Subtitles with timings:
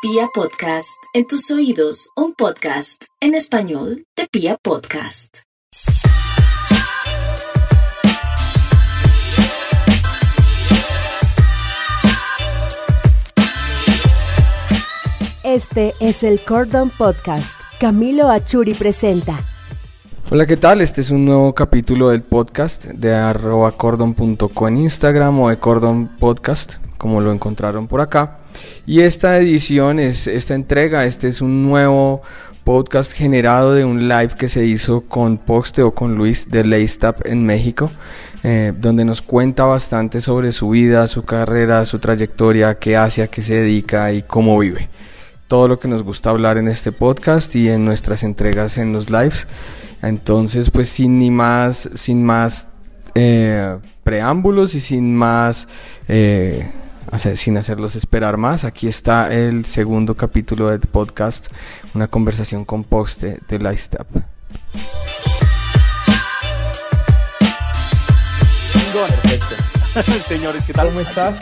[0.00, 5.38] Pia Podcast, en tus oídos, un podcast en español de Pia Podcast.
[15.42, 17.58] Este es el Cordon Podcast.
[17.80, 19.34] Camilo Achuri presenta.
[20.30, 20.80] Hola, ¿qué tal?
[20.80, 26.06] Este es un nuevo capítulo del podcast de arroba cordon.co en Instagram o de Cordon
[26.20, 28.37] Podcast, como lo encontraron por acá.
[28.86, 32.22] Y esta edición, es esta entrega, este es un nuevo
[32.68, 37.26] podcast generado de un live que se hizo con Poste o con Luis de Laystap
[37.26, 37.90] en México,
[38.42, 43.28] eh, donde nos cuenta bastante sobre su vida, su carrera, su trayectoria, qué hace, a
[43.28, 44.90] qué se dedica y cómo vive.
[45.46, 49.08] Todo lo que nos gusta hablar en este podcast y en nuestras entregas en los
[49.08, 49.46] lives.
[50.02, 52.68] Entonces, pues sin ni más, sin más
[53.14, 55.66] eh, preámbulos y sin más,
[56.06, 56.70] eh,
[57.16, 61.46] sin hacerlos esperar más, aquí está el segundo capítulo del podcast,
[61.94, 64.06] una conversación con Poste de Lightstep.
[68.92, 69.54] Perfecto.
[70.28, 70.88] Señores, ¿qué tal?
[70.88, 71.38] ¿Cómo estás?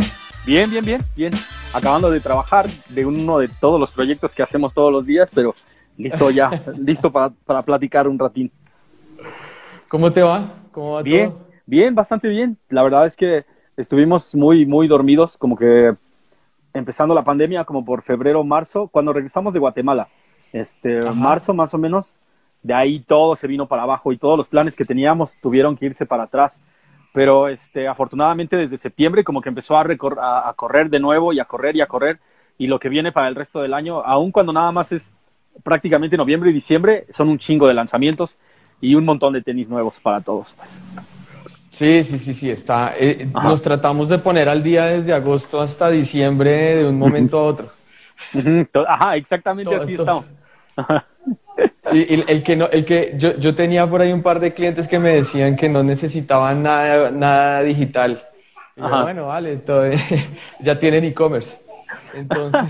[0.47, 1.33] Bien, bien, bien, bien.
[1.73, 5.53] Acabando de trabajar de uno de todos los proyectos que hacemos todos los días, pero
[5.97, 8.51] listo ya, listo para, para, platicar un ratín.
[9.89, 10.45] ¿Cómo te va?
[10.71, 11.35] ¿Cómo va bien,
[11.67, 12.57] bien, bastante bien.
[12.69, 13.45] La verdad es que
[13.77, 15.95] estuvimos muy, muy dormidos, como que
[16.73, 20.09] empezando la pandemia, como por febrero, marzo, cuando regresamos de Guatemala.
[20.53, 22.17] Este, marzo más o menos,
[22.63, 25.87] de ahí todo se vino para abajo y todos los planes que teníamos tuvieron que
[25.87, 26.61] irse para atrás.
[27.13, 31.41] Pero este, afortunadamente desde septiembre como que empezó a, a, a correr de nuevo y
[31.41, 32.19] a correr y a correr.
[32.59, 35.13] Y lo que viene para el resto del año, aun cuando nada más es
[35.63, 38.39] prácticamente noviembre y diciembre, son un chingo de lanzamientos
[38.81, 40.55] y un montón de tenis nuevos para todos.
[40.55, 41.16] Pues.
[41.77, 42.95] Sí, sí, sí, sí, está.
[42.99, 47.43] Eh, nos tratamos de poner al día desde agosto hasta diciembre de un momento a
[47.43, 47.69] otro.
[48.89, 50.25] Ajá, exactamente así estamos.
[51.93, 54.89] Y el, que no, el que yo, yo tenía por ahí un par de clientes
[54.89, 58.23] que me decían que no necesitaban nada, nada digital.
[58.75, 59.85] bueno, vale, todo,
[60.61, 61.59] ya tienen e-commerce.
[62.15, 62.63] Entonces.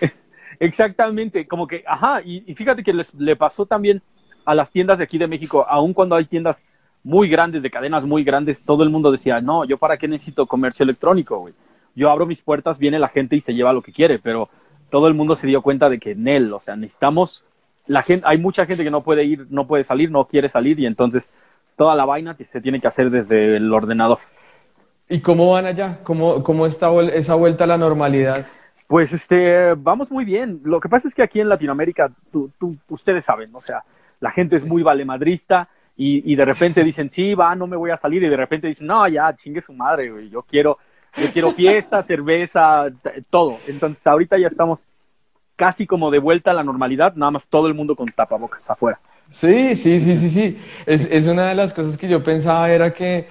[0.60, 4.00] Exactamente, como que, ajá, y, fíjate que les, le pasó también
[4.48, 6.64] a las tiendas de aquí de México, aun cuando hay tiendas
[7.04, 10.46] muy grandes, de cadenas muy grandes, todo el mundo decía, no, yo para qué necesito
[10.46, 11.52] comercio electrónico, güey.
[11.94, 14.48] Yo abro mis puertas, viene la gente y se lleva lo que quiere, pero
[14.88, 17.44] todo el mundo se dio cuenta de que en él, o sea, necesitamos,
[17.86, 20.80] la gente, hay mucha gente que no puede ir, no puede salir, no quiere salir
[20.80, 21.28] y entonces
[21.76, 24.18] toda la vaina se tiene que hacer desde el ordenador.
[25.10, 25.98] ¿Y cómo van allá?
[26.04, 28.46] ¿Cómo, cómo está esa vuelta a la normalidad?
[28.86, 30.62] Pues este, vamos muy bien.
[30.64, 32.50] Lo que pasa es que aquí en Latinoamérica, tú,
[32.88, 33.84] ustedes saben, o sea,
[34.20, 37.90] la gente es muy valemadrista y, y de repente dicen, sí, va, no me voy
[37.90, 40.78] a salir y de repente dicen, no, ya, chingue su madre, güey, yo quiero,
[41.16, 42.86] yo quiero fiesta, cerveza,
[43.30, 43.58] todo.
[43.66, 44.86] Entonces ahorita ya estamos
[45.56, 49.00] casi como de vuelta a la normalidad, nada más todo el mundo con tapabocas afuera.
[49.30, 50.58] Sí, sí, sí, sí, sí.
[50.86, 53.26] Es, es una de las cosas que yo pensaba era que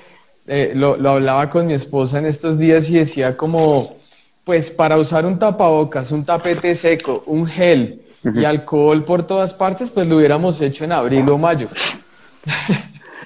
[0.46, 3.98] eh, lo, lo hablaba con mi esposa en estos días y decía como
[4.48, 9.90] pues para usar un tapabocas, un tapete seco, un gel y alcohol por todas partes,
[9.90, 11.68] pues lo hubiéramos hecho en abril o mayo.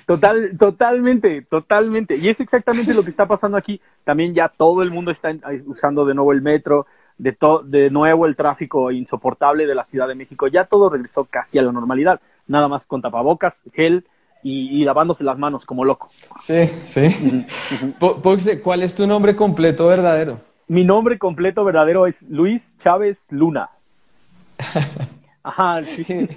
[0.07, 2.17] Total, totalmente, totalmente.
[2.17, 3.79] Y es exactamente lo que está pasando aquí.
[4.03, 5.31] También ya todo el mundo está
[5.67, 6.87] usando de nuevo el metro,
[7.19, 10.47] de, de nuevo el tráfico insoportable de la Ciudad de México.
[10.47, 12.19] Ya todo regresó casi a la normalidad.
[12.47, 14.05] Nada más con tapabocas, gel
[14.43, 16.09] y, lavándose las manos como loco.
[16.41, 17.45] Sí, sí.
[18.63, 20.50] ¿cuál es tu nombre completo verdadero?
[20.71, 23.71] Mi nombre completo verdadero es Luis Chávez Luna.
[25.43, 26.05] Ajá, sí.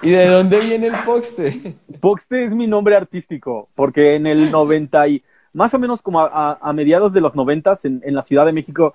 [0.00, 1.74] ¿Y de, dónde viene el Poxte?
[2.00, 5.24] Poxte es mi nombre artístico, porque en el 90 y
[5.54, 8.94] más o menos como a, mediados de los 90 en, en la Ciudad de México,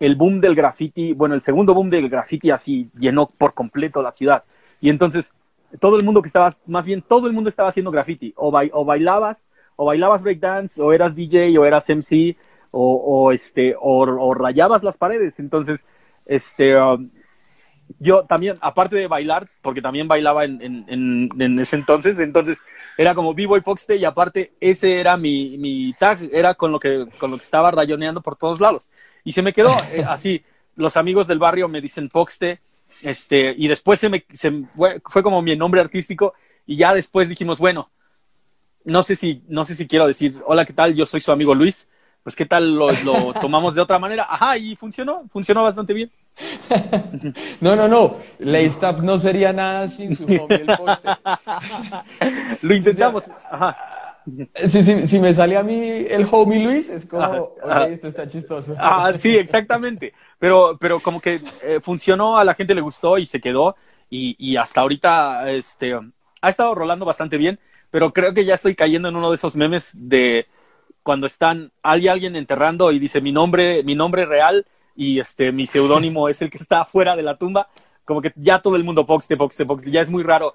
[0.00, 4.12] el boom del graffiti, bueno, el segundo boom del graffiti así llenó por completo la
[4.12, 4.42] ciudad.
[4.80, 5.34] Y entonces
[5.80, 8.84] todo el mundo que estaba, más bien todo el mundo estaba haciendo graffiti, o, o
[8.86, 9.44] bailabas,
[9.76, 12.38] o bailabas breakdance, o eras DJ, o eras MC,
[12.74, 15.38] o, este, o, rayabas las paredes.
[15.38, 15.80] Entonces,
[16.26, 17.10] este, um,
[17.98, 22.62] yo también, aparte de bailar, porque también bailaba en, en, ese entonces, entonces
[22.96, 26.80] era como vivo y Poxte y aparte ese era mi, mi tag, era con lo,
[26.80, 28.90] que, con lo que estaba rayoneando por todos lados.
[29.22, 30.42] Y se me quedó eh, así,
[30.76, 32.60] los amigos del barrio me dicen Poxte,
[33.02, 34.64] este, y después se me, se,
[35.04, 36.34] fue como mi nombre artístico
[36.66, 37.90] y ya después dijimos, bueno,
[38.84, 40.94] no sé si, no sé si quiero decir, hola, ¿qué tal?
[40.94, 41.88] Yo soy su amigo Luis
[42.24, 42.88] pues qué tal lo,
[43.40, 44.26] tomamos de otra manera.
[44.28, 46.10] Ajá, y funcionó, funcionó bastante bien.
[47.60, 50.66] No, no, no, Laystap no sería nada sin su nombre el.
[52.62, 53.30] Lo intentamos.
[53.48, 53.76] Ajá.
[54.68, 55.78] si, si, si, me sale a mí
[56.08, 57.52] el homie Luis, es como,
[57.88, 58.74] esto está chistoso.
[58.78, 60.12] Ah, sí, exactamente.
[60.38, 63.76] Pero, pero como que eh, funcionó, a la gente le gustó y se quedó.
[64.10, 65.94] Y, y hasta ahorita este,
[66.40, 67.58] ha estado rolando bastante bien.
[67.90, 70.46] Pero creo que ya estoy cayendo en uno de esos memes de
[71.04, 74.66] cuando están, hay alguien enterrando y dice mi nombre, mi nombre real
[74.96, 77.68] y este, mi seudónimo es el que está afuera de la tumba.
[78.04, 79.90] Como que ya todo el mundo Poxte, Poxte, Poxte.
[79.90, 80.54] Ya es muy raro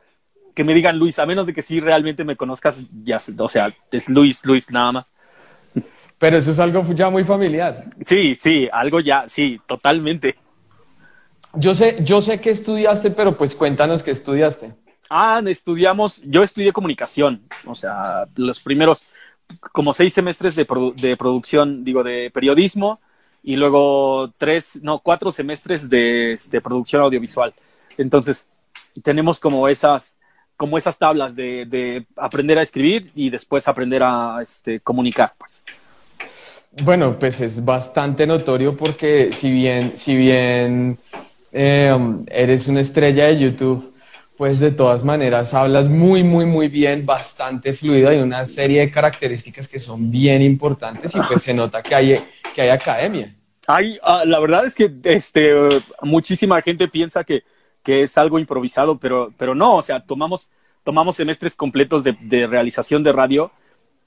[0.54, 3.74] que me digan Luis, a menos de que sí realmente me conozcas, ya, o sea,
[3.92, 5.14] es Luis, Luis nada más.
[6.18, 7.86] Pero eso es algo ya muy familiar.
[8.04, 10.36] Sí, sí, algo ya, sí, totalmente.
[11.54, 14.74] Yo sé, yo sé que estudiaste, pero pues cuéntanos qué estudiaste.
[15.10, 19.08] Ah, estudiamos, yo estudié comunicación, o sea, los primeros
[19.72, 20.66] como seis semestres de,
[20.96, 23.00] de producción, digo, de periodismo,
[23.44, 27.54] y luego tres, no, cuatro semestres de, de producción audiovisual.
[27.98, 28.50] Entonces,
[29.04, 30.18] tenemos como esas,
[30.58, 35.34] como esas tablas de, aprender a escribir y después aprender a este, comunicar.
[35.38, 35.64] Pues.
[36.84, 41.00] Bueno, pues es bastante notorio porque si bien, si bien
[41.52, 43.94] em, eres una estrella de YouTube,
[44.40, 48.10] pues de todas maneras hablas muy, muy, muy bien, bastante fluido.
[48.10, 52.20] Hay una serie de características que son bien importantes y pues se nota que hay,
[52.56, 53.36] que hay academia.
[53.68, 55.54] Hay, ah, la verdad es que este,
[56.02, 57.44] muchísima gente piensa que
[57.84, 60.52] que es algo improvisado, pero, pero no, o sea, tomamos,
[60.84, 62.16] tomamos semestres completos de,
[62.48, 63.52] realización de radio,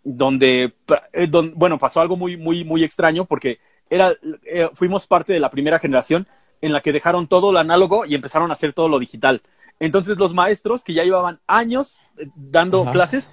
[0.04, 0.74] donde,
[1.12, 3.58] eh, bueno, pasó algo muy, muy, muy extraño porque
[3.88, 4.12] era,
[4.44, 6.26] eh, fuimos parte de la primera generación
[6.60, 9.42] en la que dejaron todo lo análogo y empezaron a hacer todo lo digital.
[9.82, 13.32] Entonces los maestros que ya llevaban años eh, dando clases,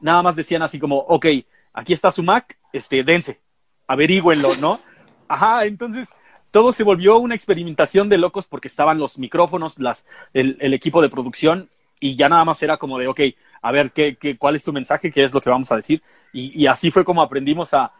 [0.00, 1.26] nada más decían así como, ok,
[1.72, 3.40] aquí está su Mac, este, dense,
[3.86, 4.80] averigüenlo, ¿no?
[5.28, 6.08] Ajá, entonces
[6.50, 11.10] todo se volvió una experimentación de locos porque estaban los micrófonos, las, el, equipo de
[11.10, 11.70] producción
[12.00, 13.20] y ya nada más era como de, ok,
[13.62, 15.12] a ver, ¿qué, qué, cuál es tu mensaje?
[15.12, 16.02] ¿Qué es lo que vamos a decir?
[16.32, 17.92] Y, así fue como aprendimos a,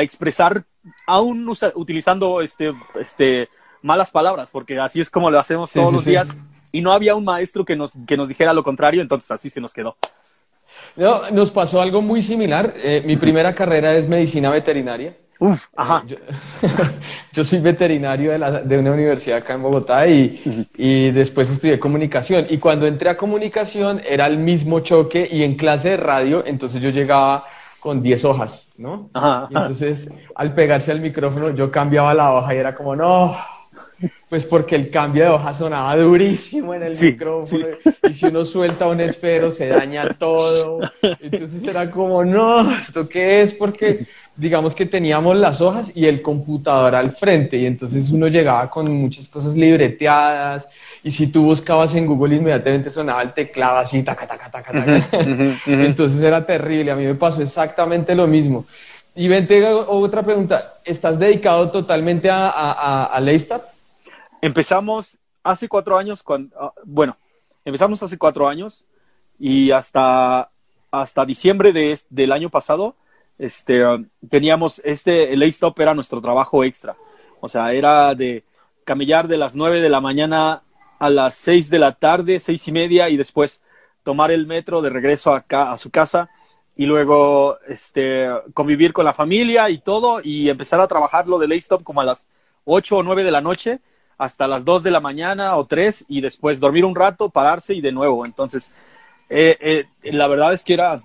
[0.00, 0.64] expresar,
[1.06, 3.50] aún utilizando este, este,
[3.82, 6.28] malas palabras, porque así es como lo hacemos todos los días.
[6.72, 9.60] Y no había un maestro que nos, que nos dijera lo contrario, entonces así se
[9.60, 9.96] nos quedó.
[10.96, 12.72] No, nos pasó algo muy similar.
[12.82, 15.16] Eh, mi primera carrera es medicina veterinaria.
[15.38, 16.04] Uf, ajá.
[17.32, 22.46] Yo, soy veterinario de, una universidad acá en Bogotá y, y, después estudié comunicación.
[22.48, 26.80] Y cuando entré a comunicación era el mismo choque y en clase de radio, entonces
[26.80, 27.44] yo llegaba
[27.80, 29.10] con 10 hojas, ¿no?
[29.12, 33.36] Ajá, entonces al pegarse al micrófono yo cambiaba la hoja y era como, no,
[34.28, 37.66] pues porque el cambio de hoja sonaba durísimo en el micrófono.
[38.08, 40.80] Y si uno suelta un espero, se daña todo.
[41.20, 43.52] Entonces era como, no, ¿esto qué es?
[43.52, 44.06] Porque
[44.36, 47.58] digamos que teníamos las hojas y el computador al frente.
[47.58, 50.68] Y entonces uno llegaba con muchas cosas libreteadas.
[51.04, 55.08] Y si tú buscabas en Google, inmediatamente sonaba el teclado así, taca, taca, taca, taca.
[55.66, 56.92] Entonces era terrible.
[56.92, 58.64] A mí me pasó exactamente lo mismo.
[59.14, 60.74] Y vente, otra pregunta.
[60.84, 63.20] ¿Estás dedicado totalmente a, a, a
[64.42, 66.24] Empezamos hace cuatro años,
[66.58, 67.16] ah, bueno,
[67.64, 68.86] empezamos hace cuatro años
[69.38, 70.50] y hasta,
[70.90, 72.96] hasta diciembre de, del año pasado
[73.38, 73.98] este, ah,
[74.28, 76.96] teníamos este, el A-Stop era nuestro trabajo extra.
[77.40, 78.44] O sea, era de
[78.84, 80.62] camellar de las nueve de la mañana
[80.98, 83.62] a las seis de la tarde, seis y media, y después
[84.02, 86.30] tomar el metro de regreso a su casa
[86.76, 91.52] y luego este, convivir con la familia y todo y empezar a trabajar lo del
[91.52, 92.28] A-Stop como a las
[92.64, 93.80] ocho o nueve de la noche
[94.22, 97.80] hasta las 2 de la mañana o 3 y después dormir un rato, pararse y
[97.80, 98.24] de nuevo.
[98.24, 98.72] Entonces,
[99.28, 100.96] eh, eh, la verdad es que era,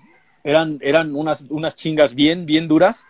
[0.44, 3.04] eran, eran unas, unas chingas bien, bien duras,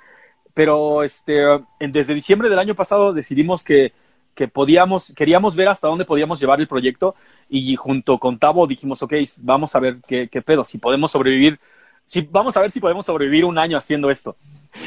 [0.54, 1.42] pero este,
[1.78, 3.92] desde diciembre del año pasado decidimos que,
[4.34, 7.14] que podíamos, queríamos ver hasta dónde podíamos llevar el proyecto
[7.50, 9.12] y junto con Tavo dijimos, ok,
[9.42, 11.60] vamos a ver qué, qué pedo, si podemos sobrevivir,
[12.06, 14.36] si, vamos a ver si podemos sobrevivir un año haciendo esto.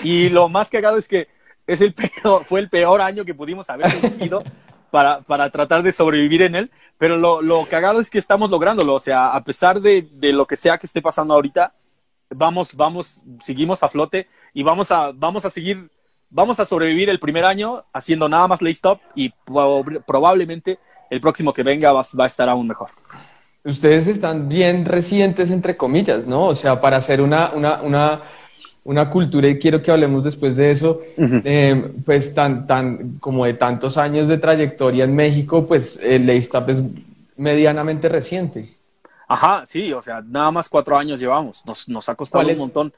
[0.04, 1.28] Y lo más cagado es que
[1.68, 4.44] es el peor, fue el peor año que pudimos haber vivido
[4.92, 8.94] para, para tratar de sobrevivir en él, pero lo, lo cagado es que estamos lográndolo,
[8.94, 11.74] o sea, a pesar de, de lo que sea que esté pasando ahorita,
[12.30, 15.90] vamos, vamos, seguimos a flote y vamos a, vamos a seguir,
[16.30, 19.30] vamos a sobrevivir el primer año haciendo nada más lay stop y
[20.06, 20.80] probablemente
[21.10, 22.90] el próximo que venga va, va, a estar aún mejor.
[23.64, 26.48] Ustedes están bien recientes, entre comillas, ¿no?
[26.48, 28.22] O sea, para hacer una, una, una
[28.84, 33.54] una cultura, y quiero que hablemos después de eso, eh, pues tan, tan como de
[33.54, 36.82] tantos años de trayectoria en México, pues el Leistap es
[37.38, 38.76] medianamente reciente.
[39.28, 42.94] Ajá, sí, o sea, nada más cuatro años llevamos, nos, nos ha costado un montón.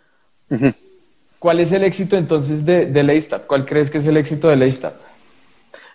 [1.38, 4.96] ¿Cuál es el éxito entonces de, de ¿Cuál crees que es el éxito de Leistap?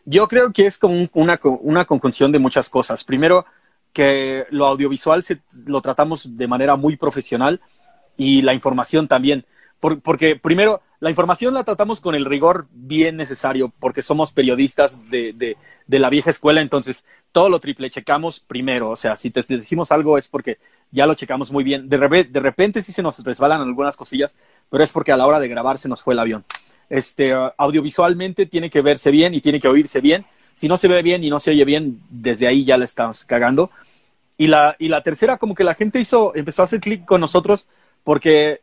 [0.04, 3.04] Yo creo que es como una, una conjunción de muchas cosas.
[3.04, 3.46] Primero,
[3.92, 7.60] que lo audiovisual se, lo tratamos de manera muy profesional
[8.16, 9.44] y la información también.
[9.80, 15.32] Porque primero, la información la tratamos con el rigor bien necesario, porque somos periodistas de,
[15.86, 18.90] de, la vieja escuela, entonces todo lo triple checamos primero.
[18.90, 20.58] O sea, si te decimos algo es porque
[20.90, 21.88] ya lo checamos muy bien.
[21.88, 24.36] De, de repente sí se nos resbalan algunas cosillas,
[24.68, 26.44] pero es porque a la hora de grabar se nos fue el avión.
[26.90, 30.26] Este, audiovisualmente tiene que verse bien y tiene que oírse bien.
[30.54, 33.24] Si no se ve bien y no se oye bien, desde ahí ya la estamos
[33.24, 33.70] cagando.
[34.36, 37.20] Y la, y la tercera, como que la gente hizo, empezó a hacer clic con
[37.20, 37.68] nosotros
[38.02, 38.62] porque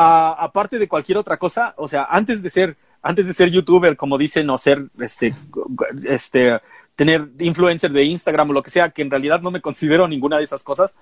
[0.00, 4.16] aparte de cualquier otra cosa, o sea, antes de ser, antes de ser youtuber, como
[4.16, 5.34] dicen, o ser, este,
[6.04, 6.60] este,
[6.94, 10.38] tener influencer de Instagram o lo que sea, que en realidad no me considero ninguna
[10.38, 10.94] de esas cosas,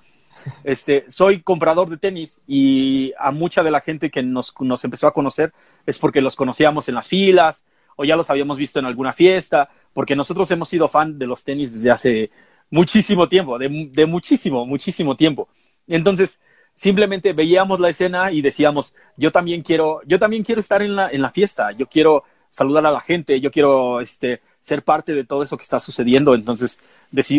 [0.65, 5.09] este, soy comprador de tenis y a mucha de la gente que nos, nos empezó
[5.09, 5.53] a conocer
[5.85, 7.65] es porque los conocíamos en las filas
[7.97, 11.45] o ya los habíamos visto en alguna fiesta, porque nosotros hemos sido fan de los
[11.45, 12.31] tenis desde hace
[12.71, 15.49] muchísimo tiempo, de, de muchísimo, muchísimo tiempo.
[15.87, 16.41] Entonces,
[16.77, 21.09] simplemente veíamos la escena y decíamos, yo también quiero, yo también quiero estar en la,
[21.09, 25.25] en la fiesta, yo quiero saludar a la gente, yo quiero este, ser parte de
[25.25, 26.35] todo eso que está sucediendo.
[26.35, 26.79] Entonces,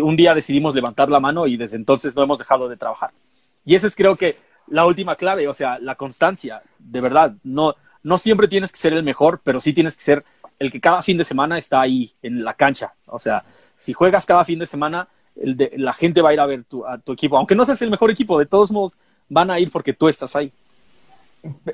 [0.02, 3.12] un día decidimos levantar la mano y desde entonces no hemos dejado de trabajar.
[3.64, 7.76] Y esa es creo que la última clave, o sea, la constancia, de verdad, no,
[8.04, 10.26] no siempre tienes que ser el mejor, pero sí tienes que ser
[10.60, 12.96] el que cada fin de semana está ahí en la cancha.
[13.06, 13.46] O sea,
[13.78, 17.14] si juegas cada fin de semana, la gente va a ir a ver a tu
[17.14, 17.38] equipo.
[17.38, 18.98] Aunque no seas el mejor equipo, de todos modos
[19.30, 20.52] van a ir porque tú estás ahí.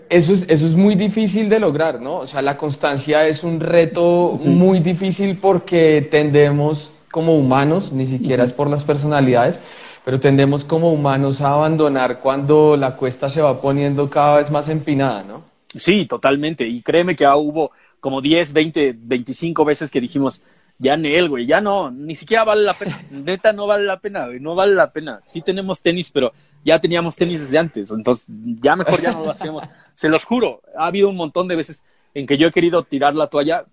[0.09, 2.17] Eso es, eso es muy difícil de lograr, ¿no?
[2.19, 8.43] O sea, la constancia es un reto muy difícil porque tendemos como humanos, ni siquiera
[8.43, 9.59] es por las personalidades,
[10.03, 14.67] pero tendemos como humanos a abandonar cuando la cuesta se va poniendo cada vez más
[14.67, 15.43] empinada, ¿no?
[15.67, 16.67] Sí, totalmente.
[16.67, 20.41] Y créeme que hubo como 10, 20, 25 veces que dijimos,
[20.79, 23.01] ya Nel, güey, ya no, ni siquiera vale la pena.
[23.11, 25.21] Neta, no vale la pena, güey, no vale la pena.
[25.25, 29.31] Sí tenemos tenis, pero ya teníamos tenis desde antes, entonces ya mejor ya no lo
[29.31, 29.63] hacemos.
[29.93, 33.15] Se los juro, ha habido un montón de veces en que yo he querido tirar
[33.15, 33.65] la toalla,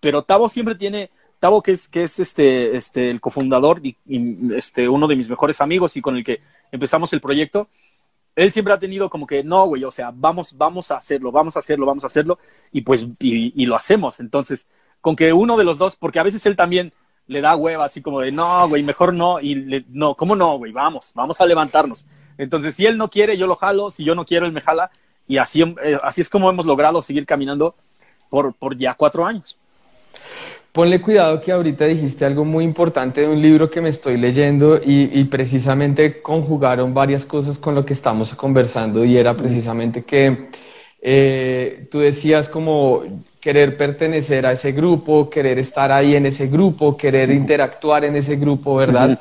[0.00, 3.96] pero Tavo siempre tiene, Tavo que es, que es este, este, el cofundador y,
[4.54, 7.68] este, uno de mis mejores amigos y con el que empezamos el proyecto,
[8.34, 11.56] él siempre ha tenido como que, no, güey, o sea, vamos, vamos a hacerlo, vamos
[11.56, 12.38] a hacerlo, vamos a hacerlo,
[12.72, 14.20] y pues, y, y lo hacemos.
[14.20, 14.68] Entonces,
[15.02, 16.94] con que uno de los dos, porque a veces él también
[17.26, 20.56] le da hueva, así como de, no, güey, mejor no, y le, no, ¿cómo no,
[20.56, 20.72] güey?
[20.72, 22.06] Vamos, vamos a levantarnos.
[22.38, 24.90] Entonces, si él no quiere, yo lo jalo, si yo no quiero, él me jala,
[25.28, 27.74] y así, eh, así es como hemos logrado seguir caminando
[28.30, 29.58] por, por ya cuatro años.
[30.72, 34.76] Ponle cuidado que ahorita dijiste algo muy importante de un libro que me estoy leyendo
[34.76, 40.48] y, y, precisamente conjugaron varias cosas con lo que estamos conversando y era precisamente que
[41.02, 43.02] eh, tú decías como
[43.42, 48.36] querer pertenecer a ese grupo, querer estar ahí en ese grupo, querer interactuar en ese
[48.36, 49.18] grupo, ¿verdad?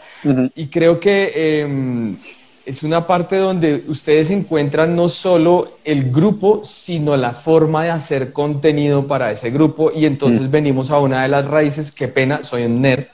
[0.53, 2.17] Y creo que em,
[2.63, 8.31] es una parte donde ustedes encuentran no solo el grupo, sino la forma de hacer
[8.31, 9.91] contenido para ese grupo.
[9.91, 13.05] Y entonces venimos a una de las raíces, qué pena, soy un nerd,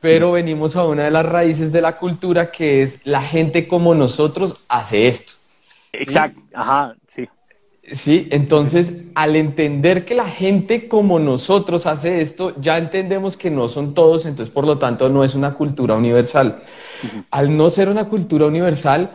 [0.00, 3.92] pero venimos a una de las raíces de la cultura que es la gente como
[3.92, 5.32] nosotros hace esto.
[5.92, 6.94] Exacto, ajá,
[7.92, 8.28] sí.
[8.30, 13.94] Entonces al entender que la gente como nosotros hace esto, ya entendemos que no son
[13.94, 16.62] todos, entonces por lo tanto no es una cultura universal.
[17.30, 19.10] Al no ser una cultura universal,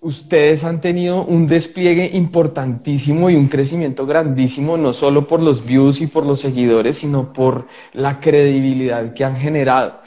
[0.00, 6.00] ustedes han tenido un despliegue importantísimo y un crecimiento grandísimo, no solo por los views
[6.00, 10.00] y por los seguidores, sino por la credibilidad que han generado.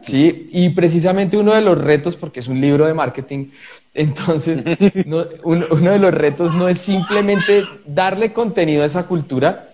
[0.00, 3.46] Sí, y precisamente uno de los retos, porque es un libro de marketing,
[3.94, 4.64] entonces,
[5.44, 9.68] uno de los retos no es simplemente darle contenido a esa cultura,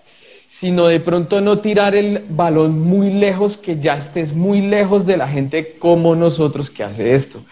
[0.46, 5.16] sino de pronto no tirar el balón muy lejos, que ya estés muy lejos de
[5.16, 7.42] la gente como nosotros que hace esto.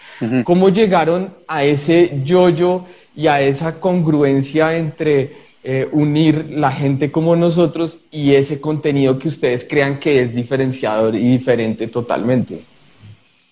[0.43, 2.85] ¿Cómo llegaron a ese yo-yo
[3.15, 5.31] y a esa congruencia entre
[5.63, 11.15] eh, unir la gente como nosotros y ese contenido que ustedes crean que es diferenciador
[11.15, 12.61] y diferente totalmente?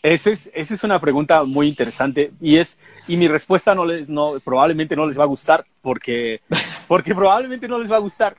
[0.03, 2.77] Esa es, esa es una pregunta muy interesante y es
[3.07, 6.41] y mi respuesta no les no probablemente no les va a gustar porque
[6.87, 8.35] porque probablemente no les va a gustar.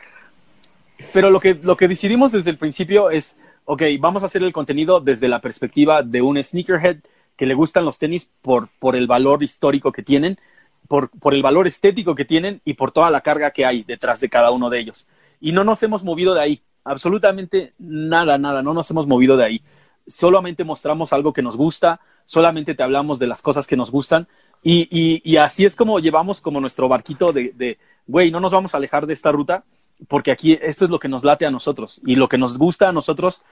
[1.12, 4.53] Pero lo que lo que decidimos desde el principio es, ok, vamos a hacer el
[4.53, 6.99] contenido desde la perspectiva de un sneakerhead
[7.37, 10.38] que le gustan los tenis por por el valor histórico que tienen,
[10.87, 14.21] por por el valor estético que tienen y por toda la carga que hay detrás
[14.21, 15.09] de cada uno de ellos.
[15.41, 19.45] Y no nos hemos movido de ahí, absolutamente nada, nada, no nos hemos movido de
[19.45, 19.62] ahí
[20.09, 24.27] solamente mostramos algo que nos gusta, solamente te hablamos de las cosas que nos gustan
[24.62, 24.88] y,
[25.23, 29.07] y, así es como llevamos como nuestro barquito de, güey, no nos vamos a alejar
[29.07, 29.65] de esta ruta
[30.09, 32.88] porque aquí esto es lo que nos late a nosotros y lo que nos gusta
[32.88, 33.45] a nosotros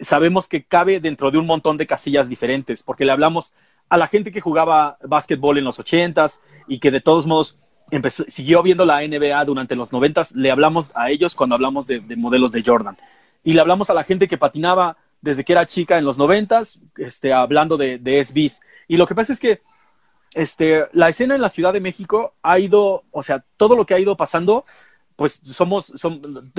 [0.00, 3.52] sabemos que cabe dentro de un montón de casillas diferentes porque le hablamos
[3.88, 7.58] a la gente que jugaba básquetbol en los ochentas y que de todos modos
[8.28, 12.52] siguió viendo la NBA durante los noventas, le hablamos a ellos cuando hablamos de, modelos
[12.52, 12.96] de Jordan.
[13.44, 16.80] Y le hablamos a la gente que patinaba desde que era chica en los noventas,
[16.96, 18.60] este, hablando de, de SBs.
[18.86, 19.60] Y lo que pasa es que
[20.34, 23.94] este, la escena en la Ciudad de México ha ido, o sea, todo lo que
[23.94, 24.64] ha ido pasando,
[25.16, 25.92] pues somos,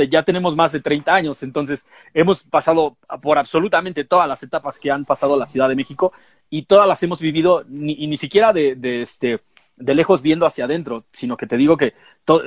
[0.09, 4.91] ya tenemos más de 30 años, entonces hemos pasado por absolutamente todas las etapas que
[4.91, 6.11] han pasado la Ciudad de México
[6.49, 9.39] y todas las hemos vivido, ni, y ni siquiera de, este,
[9.77, 11.93] de lejos viendo hacia adentro, sino que te digo que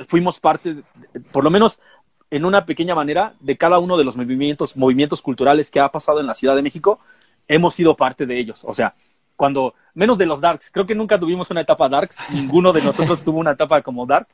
[0.07, 0.83] fuimos parte,
[1.31, 1.79] por lo menos
[2.33, 6.19] en una pequeña manera, de cada uno de los movimientos, movimientos culturales que ha pasado
[6.19, 6.99] en la Ciudad de México,
[7.47, 8.65] hemos sido parte de ellos.
[8.67, 8.95] O sea,
[9.35, 13.23] cuando, menos de los Darks, creo que nunca tuvimos una etapa Darks, ninguno de nosotros
[13.23, 14.27] tuvo una etapa como Dark,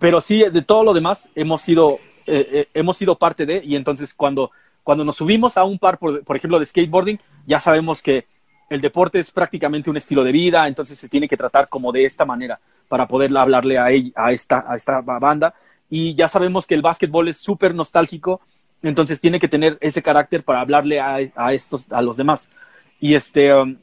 [0.00, 3.76] pero sí, de todo lo demás hemos sido, eh, eh, hemos sido parte de, y
[3.76, 4.50] entonces cuando,
[4.82, 8.26] cuando nos subimos a un par, por, por ejemplo, de skateboarding, ya sabemos que
[8.68, 12.04] el deporte es prácticamente un estilo de vida, entonces se tiene que tratar como de
[12.04, 13.84] esta manera para poder hablarle a,
[14.16, 15.54] a, esta, a esta banda.
[15.90, 18.40] Y ya sabemos que el básquetbol es súper nostálgico,
[18.82, 22.48] entonces tiene que tener ese carácter para hablarle a, a, estos, a los demás.
[23.00, 23.76] Y este, um,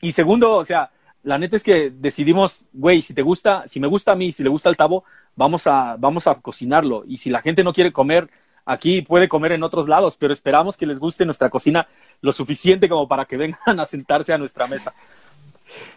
[0.00, 0.90] y segundo, o sea,
[1.22, 4.42] la neta es que decidimos, güey, si te gusta, si me gusta a mí, si
[4.42, 7.04] le gusta al Tabo, vamos a, vamos a cocinarlo.
[7.06, 8.30] Y si la gente no quiere comer
[8.64, 11.88] aquí, puede comer en otros lados, pero esperamos que les guste nuestra cocina
[12.20, 14.94] lo suficiente como para que vengan a sentarse a nuestra mesa.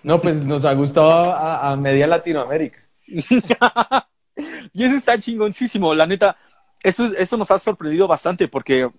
[0.02, 2.80] No, pues nos ha gustado a, media Latinoamérica.
[4.74, 6.38] y eso está chingoncísimo, la neta.
[6.82, 8.90] Eso, eso nos ha sorprendido bastante porque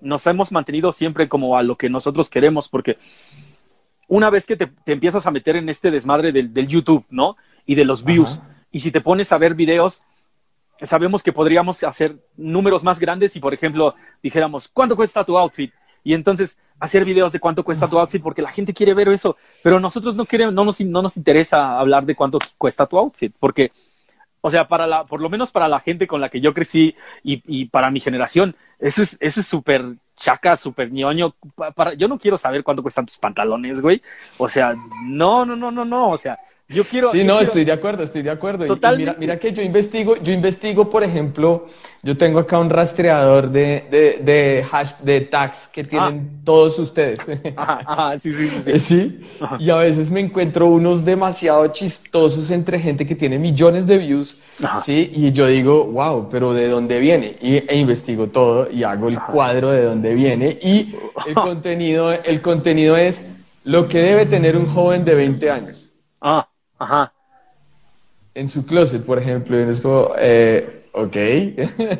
[0.00, 2.98] nos hemos mantenido siempre como a lo que nosotros queremos, porque
[4.08, 7.36] una vez que te, empiezas a meter en este desmadre del, YouTube, ¿no?
[7.66, 10.02] Y de los views, y si te pones a ver videos,
[10.82, 15.72] sabemos que podríamos hacer números más grandes y, por ejemplo, dijéramos, ¿cuánto cuesta tu outfit?
[16.02, 19.36] Y entonces hacer videos de cuánto cuesta tu outfit porque la gente quiere ver eso,
[19.62, 23.34] pero nosotros no queremos, no nos, no nos interesa hablar de cuánto cuesta tu outfit,
[23.38, 23.72] porque
[24.46, 26.94] o sea, para la, por lo menos para la gente con la que yo crecí
[27.22, 31.34] y, y para mi generación, eso es, eso es súper chaca, súper ñoño.
[31.74, 34.02] Para, yo no quiero saber cuánto cuestan tus pantalones, güey.
[34.36, 34.74] O sea,
[35.06, 36.10] no, no, no, no, no.
[36.10, 37.10] O sea, yo quiero.
[37.10, 38.64] Sí, no, estoy de acuerdo, estoy de acuerdo.
[38.96, 41.66] mira, mira, que yo investigo, yo investigo, por ejemplo,
[42.02, 46.40] yo tengo acá un rastreador de, de, de hash, de tags que tienen ah.
[46.42, 47.20] todos ustedes.
[47.54, 48.78] Ajá, ajá, sí, sí, sí.
[48.78, 49.20] ¿Sí?
[49.58, 54.38] Y a veces me encuentro unos demasiado chistosos entre gente que tiene millones de views,
[54.82, 55.10] ¿sí?
[55.14, 57.36] Y yo digo, wow, pero ¿de dónde viene?
[57.42, 60.58] Y, e investigo todo y hago el cuadro de dónde viene.
[60.62, 60.94] Y
[61.26, 63.20] el contenido, el contenido es
[63.64, 65.83] lo que debe tener un joven de 20 años.
[66.78, 67.12] Ajá.
[68.34, 71.16] En su closet, por ejemplo, y es como, eh, ok.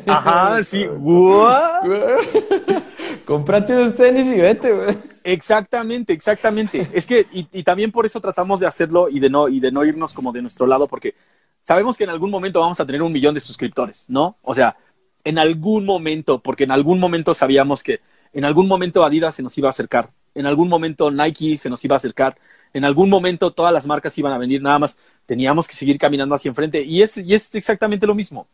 [0.07, 0.85] Ajá, sí.
[3.25, 4.97] Cómprate unos tenis y vete, güey.
[5.23, 6.87] Exactamente, exactamente.
[6.93, 9.83] Es que, y, también por eso tratamos de hacerlo y de no, y de no
[9.83, 11.15] irnos como de nuestro lado, porque
[11.59, 14.37] sabemos que en algún momento vamos a tener un millón de suscriptores, ¿no?
[14.43, 14.77] O sea,
[15.23, 18.01] en algún momento, porque en algún momento sabíamos que
[18.33, 21.83] en algún momento Adidas se nos iba a acercar, en algún momento Nike se nos
[21.83, 22.37] iba a acercar,
[22.75, 26.35] en algún momento todas las marcas iban a venir, nada más teníamos que seguir caminando
[26.35, 28.47] hacia enfrente y es, y es exactamente lo mismo.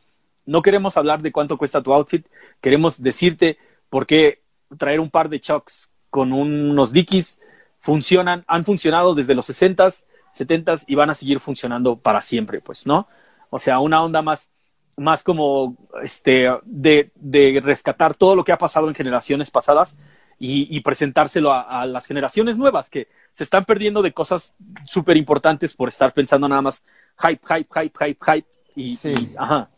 [0.45, 2.23] No queremos hablar de cuánto cuesta tu outfit,
[2.61, 3.57] queremos decirte
[3.89, 4.43] por qué
[4.77, 7.41] traer un par de chucks con unos dickies
[7.79, 12.85] funcionan, han funcionado desde los 60s, 70s y van a seguir funcionando para siempre, pues,
[12.85, 13.07] ¿no?
[13.49, 14.51] O sea, una onda más,
[14.97, 19.97] más como este, de, de rescatar todo lo que ha pasado en generaciones pasadas
[20.43, 25.87] y, presentárselo a, las generaciones nuevas que se están perdiendo de cosas súper importantes por
[25.87, 26.83] estar pensando nada más
[27.19, 28.47] hype, hype, hype, hype, hype.
[28.75, 29.33] Y, sí.
[29.37, 29.69] ajá.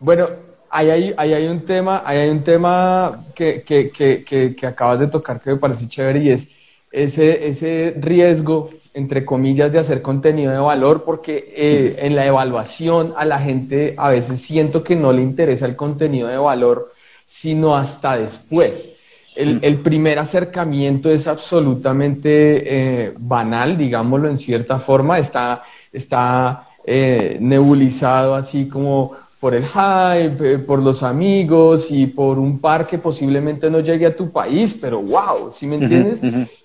[0.00, 0.28] Bueno,
[0.68, 4.24] ahí hay, hay un tema, ahí hay un tema que, que, que,
[4.56, 6.52] que, acabas de tocar que me parece chévere y es
[6.90, 13.14] ese, ese riesgo, entre comillas, de hacer contenido de valor, porque eh, en la evaluación
[13.16, 16.92] a la gente a veces siento que no le interesa el contenido de valor,
[17.24, 18.95] sino hasta después.
[19.36, 19.58] Mm.
[19.60, 28.34] el, primer acercamiento es absolutamente eh, banal, digámoslo en cierta forma, está, está eh, nebulizado
[28.34, 33.70] así como por el hype, eh, por los amigos y por un par que posiblemente
[33.70, 36.22] no llegue a tu país, pero wow, ¿sí me entiendes?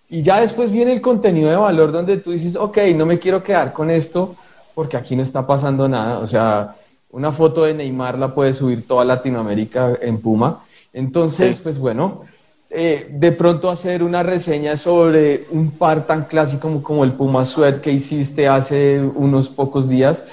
[0.09, 3.43] Y ya después viene el contenido de valor donde tú dices, ok, no me quiero
[3.43, 4.35] quedar con esto
[4.73, 6.75] porque aquí no está pasando nada, o sea,
[7.11, 10.63] una foto de Neymar la puede subir toda Latinoamérica en Puma.
[10.93, 12.23] Entonces, pues bueno,
[12.73, 17.81] eh, de pronto hacer una reseña sobre un par tan clásico como, el Puma Sweat
[17.81, 20.23] que hiciste hace unos pocos días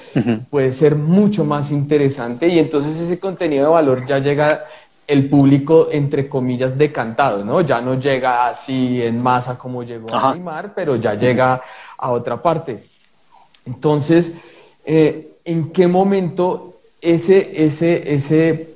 [0.49, 4.61] puede ser mucho más interesante y entonces ese contenido de valor ya llega
[5.09, 7.61] el público, entre comillas, decantado, ¿no?
[7.61, 11.61] Ya no llega así en masa como llegó a Neymar, pero ya llega
[11.97, 12.83] a otra parte.
[13.65, 14.33] Entonces,
[14.85, 18.69] eh, ¿en qué momento ese, ese, ese,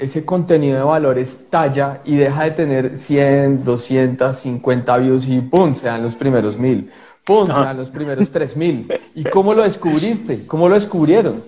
[0.00, 5.74] ese contenido de valores talla y deja de tener 100, 250 views y ¡pum!
[5.74, 6.90] se dan los primeros mil?
[7.24, 7.46] ¡Pum!
[7.46, 9.00] se dan los primeros 3000.
[9.14, 10.46] ¿Y cómo lo descubriste?
[10.46, 11.42] ¿Cómo lo descubrieron?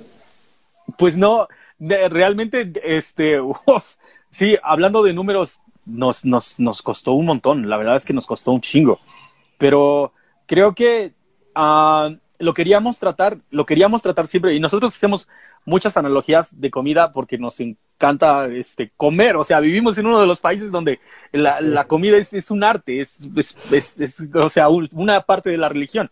[0.99, 3.39] Pues no, realmente, este,
[4.33, 7.69] Sí, hablando de números, nos, nos, nos costó un montón.
[7.69, 8.99] La verdad es que nos costó un chingo.
[9.59, 10.13] Pero
[10.47, 11.13] creo que
[11.55, 14.55] ah, lo queríamos tratar, lo queríamos tratar siempre.
[14.55, 15.29] Y nosotros hacemos
[15.67, 17.61] muchas analogías de comida porque nos
[17.97, 19.37] encanta este, comer.
[19.37, 21.01] O sea, vivimos en uno de los países donde
[21.33, 23.29] la, la comida es, es, un arte, es,
[23.71, 26.11] es, es, o sea, una parte de la religión.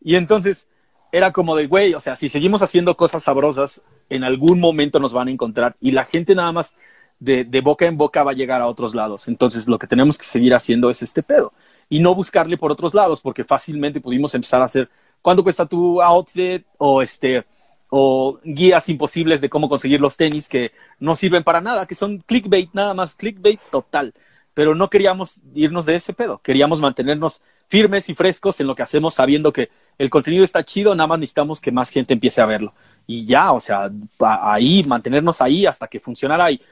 [0.00, 0.68] Y entonces
[1.12, 5.12] era como de, güey, o sea, si seguimos haciendo cosas sabrosas, en algún momento nos
[5.12, 5.76] van a encontrar.
[5.80, 6.74] Y la gente nada más
[7.20, 9.28] de, boca en boca va a llegar a otros lados.
[9.28, 11.52] Entonces, lo que tenemos que seguir haciendo es este pedo
[11.88, 14.88] y no buscarle por otros lados, porque fácilmente pudimos empezar a hacer
[15.20, 17.44] cuánto cuesta tu outfit o este
[17.94, 22.20] o guías imposibles de cómo conseguir los tenis que no sirven para nada, que son
[22.20, 24.14] clickbait, nada más clickbait total.
[24.54, 28.82] Pero no queríamos irnos de ese pedo, queríamos mantenernos firmes y frescos en lo que
[28.82, 32.46] hacemos, sabiendo que el contenido está chido, nada más necesitamos que más gente empiece a
[32.46, 32.72] verlo.
[33.06, 36.46] Y ya, o sea, ahí, mantenernos ahí hasta que funcionara.
[36.46, 36.62] ahí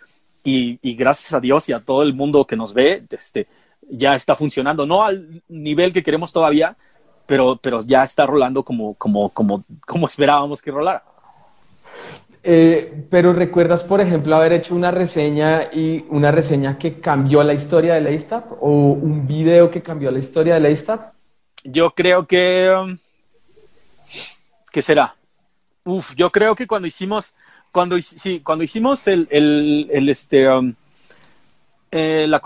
[0.43, 3.47] y, gracias a Dios y a todo el mundo que nos ve, este,
[3.91, 6.79] ya está funcionando, no al nivel que queremos todavía,
[7.27, 11.05] pero, pero ya está rolando como, como, como, como esperábamos que rolara.
[12.43, 17.53] Eh, pero recuerdas, por ejemplo, haber hecho una reseña y una reseña que cambió la
[17.53, 21.13] historia de Laystap o un video que cambió la historia de Laystap?
[21.65, 22.97] Yo creo que um,
[24.73, 25.15] ¿qué será?
[25.85, 27.35] Uf, yo creo que cuando hicimos
[27.73, 30.75] cuando, sí, cuando hicimos el, el, este, um,
[31.91, 32.41] eh, la,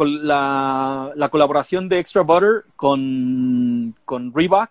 [1.14, 4.70] la, colaboración de Extra Butter con, con Reebok,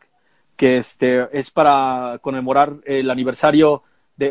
[0.56, 3.84] que este, es para conmemorar el aniversario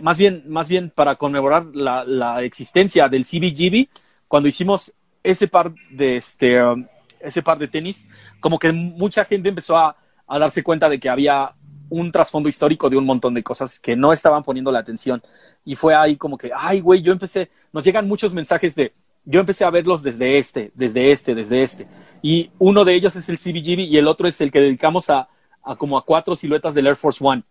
[0.03, 3.89] más bien, más bien para conmemorar la, la existencia del CBGB,
[4.29, 4.93] cuando hicimos
[5.23, 6.87] ese par de, este, um,
[7.21, 8.09] ese par de tenis,
[8.41, 11.53] como que mucha gente empezó a, a darse cuenta de que había
[11.89, 15.23] un trasfondo histórico de un montón de cosas que no estaban poniendo la atención.
[15.65, 19.41] Y fue ahí como que, ay, güey, yo empecé, nos llegan muchos mensajes de, yo
[19.41, 21.87] empecé a verlos desde este, desde este, desde este.
[22.23, 25.29] Y uno de ellos es el CBGB y el otro es el que dedicamos a,
[25.63, 27.43] a como a cuatro siluetas del Air Force One.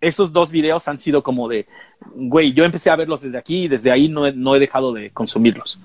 [0.00, 1.66] Esos dos videos han sido como de,
[2.14, 4.92] güey, yo empecé a verlos desde aquí y desde ahí no he, no he dejado
[4.92, 5.78] de consumirlos.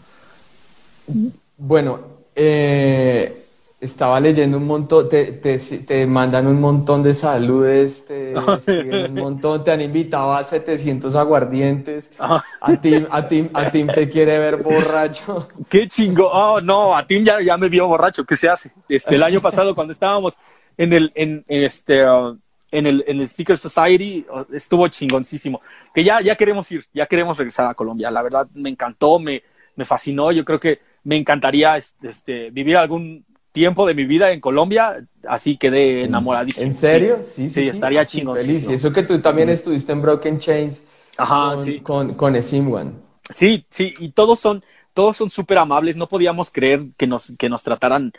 [1.57, 1.99] Bueno,
[2.35, 3.43] eh,
[3.83, 8.33] estaba leyendo un montón, te, te, te, mandan un montón de saludes, te
[9.07, 12.41] un montón, te han invitado a 700 aguardientes, a
[12.81, 15.49] Tim, a Tim, a Tim te quiere ver borracho.
[15.69, 18.71] Qué chingo, oh no, a Tim ya, ya me vio borracho, ¿qué se hace?
[18.87, 20.35] Este, el año pasado cuando estábamos
[20.77, 22.37] en el, en, este, uh,
[22.73, 25.61] en el, en el Sticker Society, estuvo chingoncísimo,
[25.93, 29.43] que ya, ya queremos ir, ya queremos regresar a Colombia, la verdad me encantó, me,
[29.75, 34.41] me fascinó, yo creo que me encantaría este, vivir algún tiempo de mi vida en
[34.41, 36.71] Colombia, así quedé enamoradísimo.
[36.71, 37.19] ¿En serio?
[37.23, 38.39] Sí, sí, estaría chingón.
[38.39, 38.67] Feliz.
[38.67, 40.83] Y eso que tú también estuviste en Broken Chains
[41.15, 41.79] Ajá, con, sí.
[41.81, 43.03] con, con.
[43.33, 47.49] Sí, sí, y todos son todos son súper amables, no podíamos creer que nos, que
[47.49, 48.13] nos trataran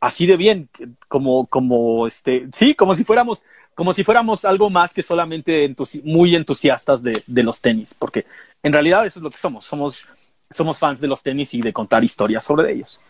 [0.00, 0.68] así de bien,
[1.08, 6.36] como, como, este, sí, como si fuéramos, como si fuéramos algo más que solamente muy
[6.36, 8.24] entusiastas de, de, los tenis, porque
[8.62, 10.04] en realidad eso es lo que somos, somos,
[10.50, 13.00] somos fans de los tenis y de contar historias sobre ellos.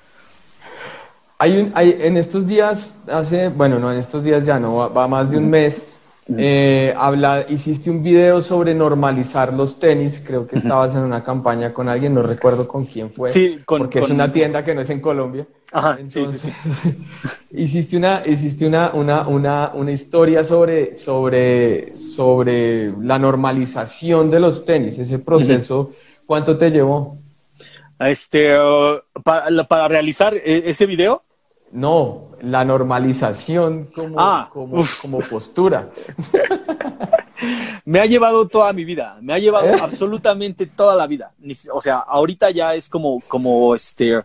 [1.39, 5.09] Hay, un, hay en estos días, hace, bueno, no, en estos días ya no, va,
[5.09, 5.87] más de un mes,
[6.37, 11.73] eh, habla, hiciste un video sobre normalizar los tenis, creo que estabas en una campaña
[11.73, 14.81] con alguien, no recuerdo con quién fue, sí, con, porque es una tienda que no
[14.81, 15.47] es en Colombia.
[15.71, 16.53] Ajá, sí, sí, sí.
[17.51, 24.65] hiciste una, hiciste una, una, una, una historia sobre, sobre, sobre la normalización de los
[24.65, 25.93] tenis, ese proceso,
[26.25, 27.19] ¿cuánto te llevó?
[27.99, 31.23] Este, uh, para, para realizar e, ese video,
[31.71, 35.91] no, la normalización como, ah, como, postura.
[37.85, 39.79] me ha llevado toda mi vida, me ha llevado ¿Eh?
[39.81, 41.33] absolutamente toda la vida.
[41.73, 44.23] O sea, ahorita ya es como, como este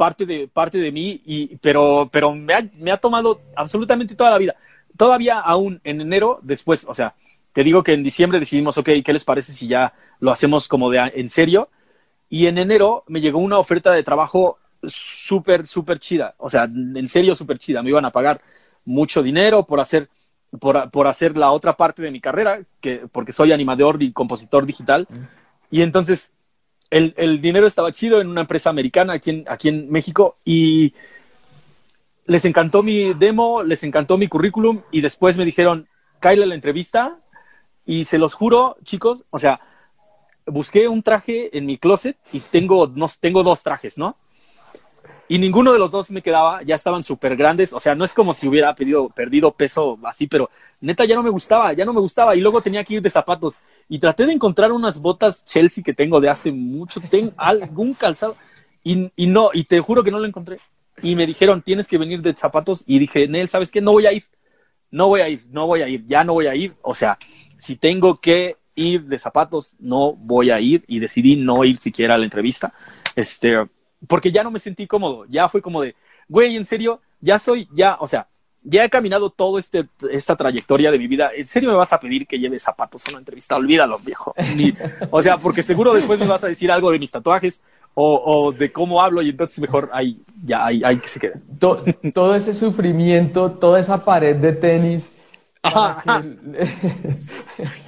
[0.00, 4.30] parte de, parte de mí, y, pero, pero me, ha, me ha tomado absolutamente toda
[4.30, 4.56] la vida.
[4.96, 7.14] Todavía aún en enero, después, o sea,
[7.52, 10.88] te digo que en diciembre decidimos, ok, ¿qué les parece si ya lo hacemos como
[10.88, 11.68] de en serio?
[12.30, 16.34] Y en enero me llegó una oferta de trabajo súper, súper chida.
[16.38, 17.82] O sea, en serio, súper chida.
[17.82, 18.40] Me iban a pagar
[18.86, 20.08] mucho dinero por hacer,
[20.58, 24.64] por, por, hacer la otra parte de mi carrera, que, porque soy animador y compositor
[24.64, 25.06] digital.
[25.70, 26.32] Y entonces
[26.90, 30.94] el, el, dinero estaba chido en una empresa americana aquí en, aquí en México y
[32.26, 35.88] les encantó mi demo, les encantó mi currículum y después me dijeron,
[36.20, 37.18] Kyle la entrevista
[37.84, 39.60] y se los juro, chicos, o sea,
[40.46, 44.16] busqué un traje en mi closet y tengo, no, tengo dos trajes, ¿no?
[45.30, 48.12] Y ninguno de los dos me quedaba, ya estaban súper grandes, o sea, no es
[48.12, 51.92] como si hubiera pedido, perdido peso así, pero neta ya no me gustaba, ya no
[51.92, 53.56] me gustaba y luego tenía que ir de zapatos
[53.88, 58.36] y traté de encontrar unas botas Chelsea que tengo de hace mucho, tengo algún calzado
[58.82, 60.58] y, y no, y te juro que no lo encontré.
[61.00, 63.80] Y me dijeron, tienes que venir de zapatos y dije, Nel, ¿sabes qué?
[63.80, 64.24] No voy a ir,
[64.90, 67.16] no voy a ir, no voy a ir, ya no voy a ir, o sea,
[67.56, 72.16] si tengo que ir de zapatos, no voy a ir y decidí no ir siquiera
[72.16, 72.74] a la entrevista,
[73.14, 73.68] este,
[74.06, 75.94] porque ya no me sentí cómodo, ya fue como de,
[76.28, 78.28] güey, en serio, ya soy, ya, o sea,
[78.62, 81.30] ya he caminado toda este, esta trayectoria de mi vida.
[81.34, 83.56] ¿En serio me vas a pedir que lleve zapatos a una entrevista?
[83.56, 84.34] Olvídalo, viejo.
[85.10, 87.62] o sea, porque seguro después me vas a decir algo de mis tatuajes
[87.94, 91.40] o, o de cómo hablo y entonces mejor ahí ya ahí, ahí que se queda.
[91.58, 91.84] Todo,
[92.14, 95.12] todo ese sufrimiento, toda esa pared de tenis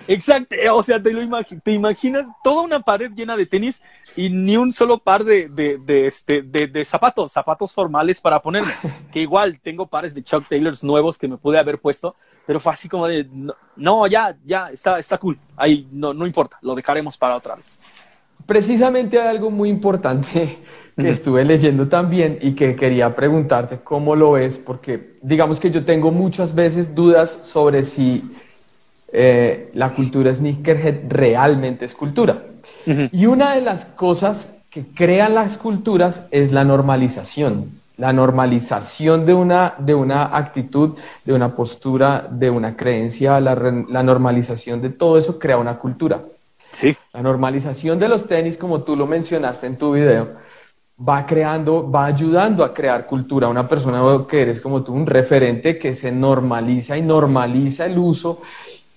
[0.06, 3.82] Exacto, o sea, te, lo te imaginas toda una pared llena de tenis
[4.14, 8.74] y ni un solo par de, de, este, de, zapatos, zapatos formales para ponerme.
[9.10, 12.14] Que igual tengo pares de Chuck Taylors nuevos que me pude haber puesto,
[12.46, 13.28] pero fue así como de,
[13.76, 17.80] no, ya, ya, está, está cool, ahí no, no importa, lo dejaremos para otra vez.
[18.46, 20.58] Precisamente hay algo muy importante
[20.96, 25.84] que estuve leyendo también y que quería preguntarte cómo lo ves, porque digamos que yo
[25.84, 28.24] tengo muchas veces dudas sobre si
[29.12, 32.44] eh, la cultura sneakerhead realmente es cultura.
[33.12, 39.34] Y una de las cosas que crean las culturas es la normalización, la normalización de
[39.34, 45.18] una, de una actitud, de una postura, de una creencia, la, la normalización de todo
[45.18, 46.22] eso crea una cultura.
[46.72, 46.96] Sí.
[47.12, 50.30] La normalización de los tenis, como tú lo mencionaste en tu video,
[51.08, 53.48] va creando, va ayudando a crear cultura.
[53.48, 58.40] Una persona que eres como tú, un referente que se normaliza y normaliza el uso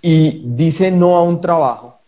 [0.01, 1.99] y dice no a un trabajo,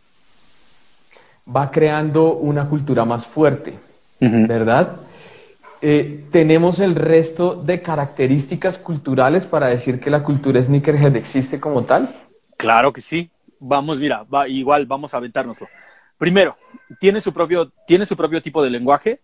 [1.53, 3.73] va creando una cultura más fuerte,
[4.19, 4.97] ¿verdad?
[5.81, 11.83] Eh, tenemos el resto de características culturales para decir que la cultura sneakerhead existe como
[11.83, 12.15] tal.
[12.57, 13.29] Claro que sí.
[13.59, 15.67] Vamos, mira, va, igual vamos a aventárnoslo.
[16.17, 16.57] Primero,
[16.99, 19.21] tiene su propio, tiene su propio tipo de lenguaje,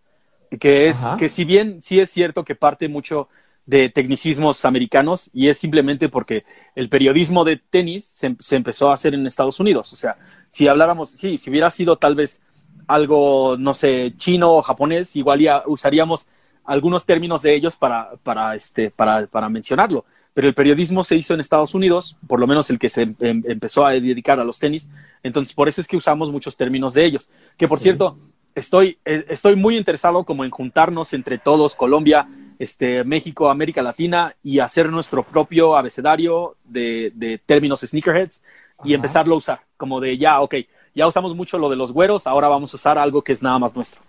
[0.59, 3.29] que es que si bien sí es cierto que parte mucho
[3.65, 6.43] de tecnicismos americanos y es simplemente porque
[6.75, 9.93] el periodismo de tenis se, se, empezó a hacer en Estados Unidos.
[9.93, 10.17] O sea,
[10.49, 12.41] si habláramos, sí, si hubiera sido tal vez
[12.87, 16.27] algo, no sé, chino o japonés, igual ya usaríamos
[16.65, 20.05] algunos términos de ellos para, para, este, para, para mencionarlo.
[20.33, 23.43] Pero el periodismo se hizo en Estados Unidos, por lo menos el que se em,
[23.45, 24.89] empezó a dedicar a los tenis.
[25.21, 27.29] Entonces, por eso es que usamos muchos términos de ellos.
[27.57, 28.17] Que, por cierto,
[28.55, 34.35] estoy, eh, estoy muy interesado como en juntarnos entre todos, Colombia, este, México, América Latina,
[34.43, 38.41] y hacer nuestro propio abecedario de, de términos sneakerheads
[38.83, 40.55] y empezarlo a usar, como de ya, ok,
[40.95, 43.59] ya usamos mucho lo de los güeros, ahora vamos a usar algo que es nada
[43.59, 44.01] más nuestro.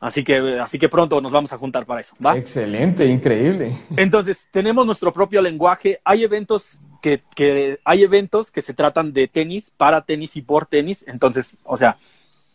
[0.00, 2.36] Así que, así que pronto nos vamos a juntar para eso, ¿va?
[2.36, 3.76] Excelente, increíble.
[3.96, 6.00] Entonces, tenemos nuestro propio lenguaje.
[6.04, 10.66] Hay eventos que, que, hay eventos que se tratan de tenis, para tenis y por
[10.66, 11.04] tenis.
[11.08, 11.96] Entonces, o sea,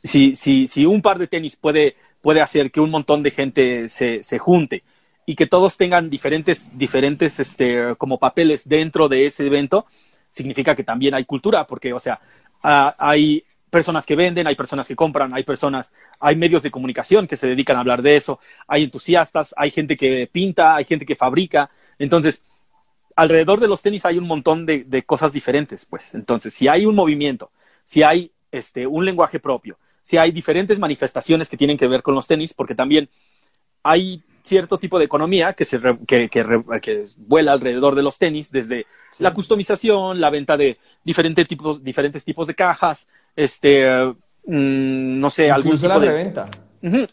[0.02, 3.90] si, si, si un par de tenis puede, puede hacer que un montón de gente
[3.90, 4.84] se, se junte
[5.26, 9.86] y que todos tengan diferentes, diferentes este, como papeles dentro de ese evento,
[10.30, 12.20] significa que también hay cultura, porque, o sea,
[12.64, 17.28] uh, hay personas que venden, hay personas que compran, hay personas, hay medios de comunicación
[17.28, 21.06] que se dedican a hablar de eso, hay entusiastas, hay gente que pinta, hay gente
[21.06, 21.72] que fabrica.
[21.98, 22.46] Entonces,
[23.16, 26.14] alrededor de los tenis hay un montón de, de cosas diferentes, pues.
[26.14, 27.52] Entonces, si hay un movimiento,
[27.84, 32.14] si hay este, un lenguaje propio, si hay diferentes manifestaciones que tienen que ver con
[32.14, 33.10] los tenis, porque también
[33.82, 38.86] hay cierto tipo de economía que, se que, que, vuela alrededor de los tenis, desde
[39.20, 43.86] la customización, la venta de diferentes tipos, diferentes tipos de cajas, este,
[44.46, 46.50] mm, no sé, incluso la reventa.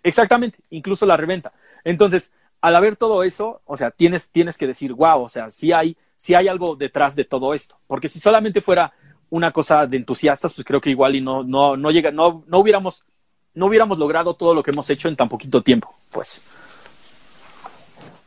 [0.02, 1.52] exactamente, incluso la reventa.
[1.84, 5.72] Entonces, al haber todo eso, o sea, tienes, tienes que decir, wow, o sea, si
[5.72, 8.92] hay, si hay algo detrás de todo esto, porque si solamente fuera
[9.30, 12.58] una cosa de entusiastas, pues creo que igual y no, no, no llega, no, no
[12.58, 13.04] hubiéramos,
[13.54, 16.42] no hubiéramos logrado todo lo que hemos hecho en tan poquito tiempo, pues.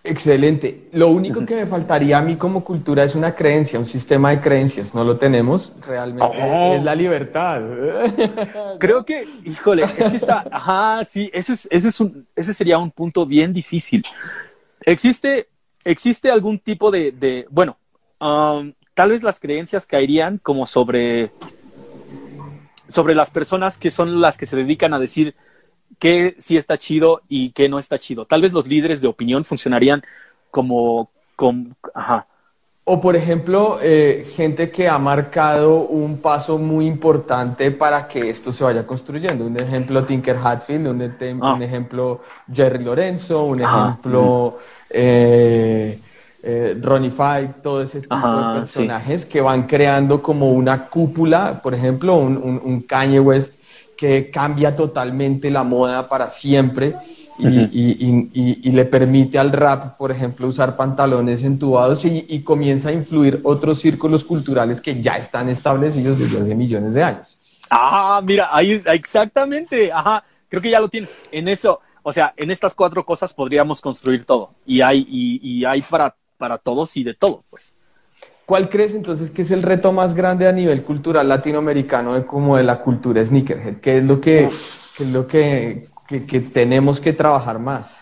[0.06, 0.90] Excelente.
[0.92, 4.42] Lo único que me faltaría a mí como cultura es una creencia, un sistema de
[4.42, 4.94] creencias.
[4.94, 5.72] No lo tenemos.
[5.88, 6.74] Realmente oh.
[6.74, 7.62] es la libertad.
[8.80, 12.78] Creo que, híjole, es que está, ajá, sí, ese, es, ese, es un, ese sería
[12.80, 14.06] un punto bien difícil.
[14.86, 15.48] Existe,
[15.86, 17.78] existe algún tipo de, de bueno,
[18.20, 21.32] um, tal vez las creencias caerían como sobre,
[22.90, 25.34] sobre las personas que son las que se dedican a decir
[26.00, 28.26] qué sí está chido y qué no está chido.
[28.26, 30.04] Tal vez los líderes de opinión funcionarían
[30.52, 32.28] como, como ajá.
[32.86, 38.52] O por ejemplo, eh, gente que ha marcado un paso muy importante para que esto
[38.52, 39.46] se vaya construyendo.
[39.46, 41.02] Un ejemplo, Tinker Hatfield, un,
[41.42, 41.54] Ah.
[41.54, 45.98] un ejemplo, Jerry Lorenzo, un ejemplo, eh,
[46.44, 51.62] eh, Ronnie Fight, todo ese tipo Ajá, de personajes que van creando como una cúpula,
[51.64, 53.62] por ejemplo, un, un, un Kanye West
[54.04, 56.94] que cambia totalmente la moda para siempre
[57.40, 62.26] y, y- y- y- y le permite al rap, por ejemplo, usar pantalones entubados y,
[62.28, 67.02] y comienza a influir otros círculos culturales que ya están establecidos desde hace millones de
[67.02, 67.38] años.
[67.70, 71.18] Ah, mira, ahí exactamente, ajá, creo que ya lo tienes.
[71.32, 75.64] En eso, o sea, en estas cuatro cosas podríamos construir todo y hay y, y
[75.64, 77.74] hay para para todos y de todo, pues.
[78.46, 82.58] ¿Cuál crees entonces que es el reto más grande a nivel cultural latinoamericano de como
[82.58, 83.78] de la cultura sneakerhead?
[83.78, 84.50] ¿Qué es lo que,
[84.98, 87.98] qué es lo que, que- que tenemos que trabajar más?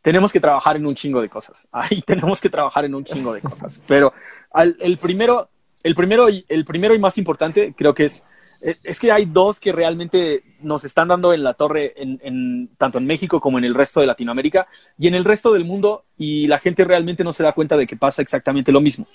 [0.00, 1.66] Tenemos que trabajar en un chingo de cosas.
[1.72, 3.82] Ahí tenemos que trabajar en un chingo de cosas.
[3.86, 4.12] Pero
[4.52, 5.48] al- el primero,
[5.82, 8.24] el primero y el primero y más importante creo que es
[8.62, 12.70] eh, es que hay dos que realmente nos están dando en la torre, en, en-
[12.78, 14.66] tanto en México como en el resto de Latinoamérica
[14.98, 17.86] y en el resto del mundo, y la gente realmente no se da cuenta de
[17.86, 19.06] que pasa exactamente lo mismo.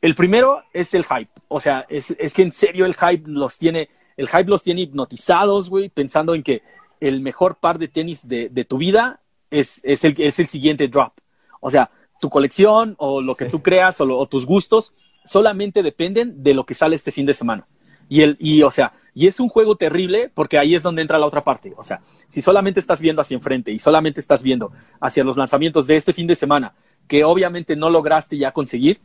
[0.00, 3.58] El primero es el hype, o sea, es, es que en serio el hype los
[3.58, 6.62] tiene, el hype los tiene hipnotizados, güey, pensando en que
[7.00, 10.88] el mejor par de tenis de, de tu vida es, es, el, es el siguiente
[10.88, 11.12] drop.
[11.60, 13.50] O sea, tu colección o lo que Sí.
[13.50, 17.26] tú creas o, lo- o tus gustos solamente dependen de lo que sale este fin
[17.26, 17.66] de semana.
[18.08, 21.18] Y, el, y, o sea, y es un juego terrible porque ahí es donde entra
[21.18, 21.72] la otra parte.
[21.76, 25.86] O sea, si solamente estás viendo hacia enfrente y solamente estás viendo hacia los lanzamientos
[25.86, 26.74] de este fin de semana,
[27.06, 29.00] que obviamente no lograste ya conseguir,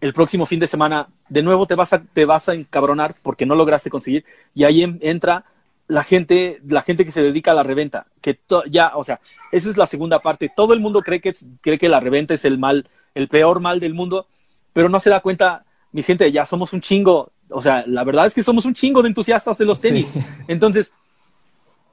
[0.00, 3.46] el próximo fin de semana de nuevo te vas a, te vas a encabronar porque
[3.46, 5.44] no lograste conseguir y ahí en- entra
[5.88, 9.20] la gente, la gente que se dedica a la reventa, que to- ya, o sea,
[9.52, 10.50] esa es la segunda parte.
[10.54, 13.60] Todo el mundo cree que, es- cree que la reventa es el mal, el peor
[13.60, 14.26] mal del mundo,
[14.72, 17.30] pero no se da cuenta, mi gente, ya somos un chingo.
[17.50, 20.08] O sea, la verdad es que somos un chingo de entusiastas de los tenis.
[20.08, 20.18] Sí.
[20.48, 20.92] Entonces,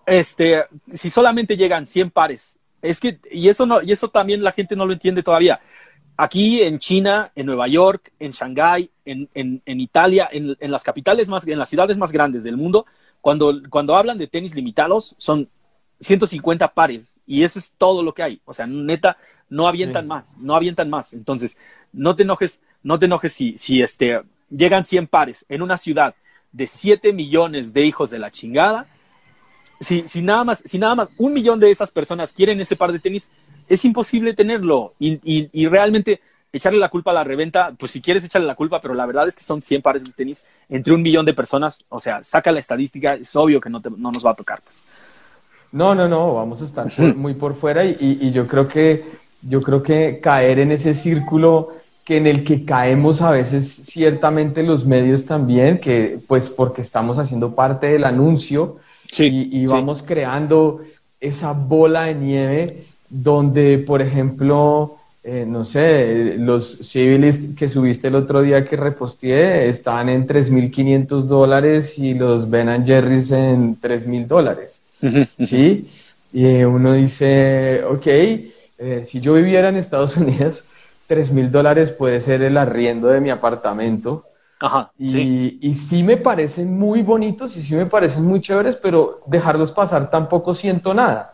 [0.06, 4.52] este, si solamente llegan 100 pares, es que, y eso no, y eso también la
[4.52, 5.62] gente no lo entiende todavía.
[6.16, 10.84] Aquí en China, en Nueva York, en Shanghái, en, en, en Italia, en, en las
[10.84, 12.86] capitales más, en las ciudades más grandes del mundo,
[13.20, 15.50] cuando, cuando hablan de tenis limitados, son
[16.00, 18.42] 150 pares y eso es todo lo que hay.
[18.46, 19.18] O sea, neta,
[19.50, 20.08] no avientan Sí.
[20.10, 21.14] más, no avientan más.
[21.14, 21.58] Entonces,
[21.92, 26.14] no te enojes, no te enojes si, si este, llegan 100 pares en una ciudad
[26.52, 28.88] de 7 millones de hijos de la chingada.
[29.80, 32.92] Si, si, nada más, si nada más un millón de esas personas quieren ese par
[32.92, 33.32] de tenis,
[33.74, 34.94] es imposible tenerlo.
[35.00, 36.20] Y, y- y realmente
[36.52, 39.28] echarle la culpa a la reventa, pues si quieres echarle la culpa, pero la verdad
[39.28, 41.84] es que son 100 pares de tenis entre un millón de personas.
[41.90, 44.62] O sea, saca la estadística, es obvio que no, te- no nos va a tocar.
[44.62, 44.84] Pues.
[45.72, 49.04] No, no, no, vamos a estar por- muy por fuera y, y- yo creo que
[49.46, 51.74] yo creo que caer en ese círculo
[52.06, 57.18] que en el que caemos a veces ciertamente los medios también, que pues porque estamos
[57.18, 58.78] haciendo parte del anuncio
[59.12, 59.74] Sí, y, y sí.
[59.74, 60.82] vamos creando
[61.20, 68.16] esa bola de nieve donde, por ejemplo, eh, no sé, los civilist que subiste el
[68.16, 74.82] otro día que reposteé están en 3.500 dólares y los Ben Jerry's en 3.000 dólares.
[75.38, 75.88] ¿sí?
[76.32, 80.66] Y uno dice, ok, eh, si yo viviera en Estados Unidos,
[81.08, 84.26] tres mil dólares puede ser el arriendo de mi apartamento.
[84.60, 85.60] Ajá, Y sí.
[85.62, 90.10] y sí me parecen muy bonitos y sí me parecen muy chéveres, pero dejarlos pasar
[90.10, 91.33] tampoco siento nada.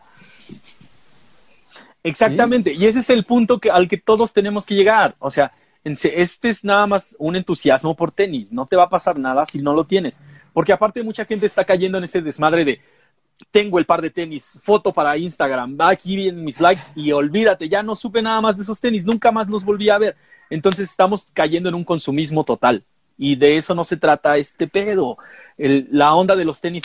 [2.03, 5.15] Exactamente, y ese es el punto que, al que todos tenemos que llegar.
[5.19, 5.51] O sea,
[5.83, 9.59] este es nada más un entusiasmo por tenis, no te va a pasar nada si
[9.59, 10.19] no lo tienes.
[10.53, 12.81] Porque aparte mucha gente está cayendo en ese desmadre de
[13.51, 17.69] tengo el par de tenis, foto para Instagram, va aquí vienen mis likes y olvídate,
[17.69, 20.15] ya no supe nada más de esos tenis, nunca más los volví a ver.
[20.49, 22.83] Entonces estamos cayendo en un consumismo total
[23.17, 25.17] y de eso no se trata este pedo.
[25.57, 26.83] La onda de los tenis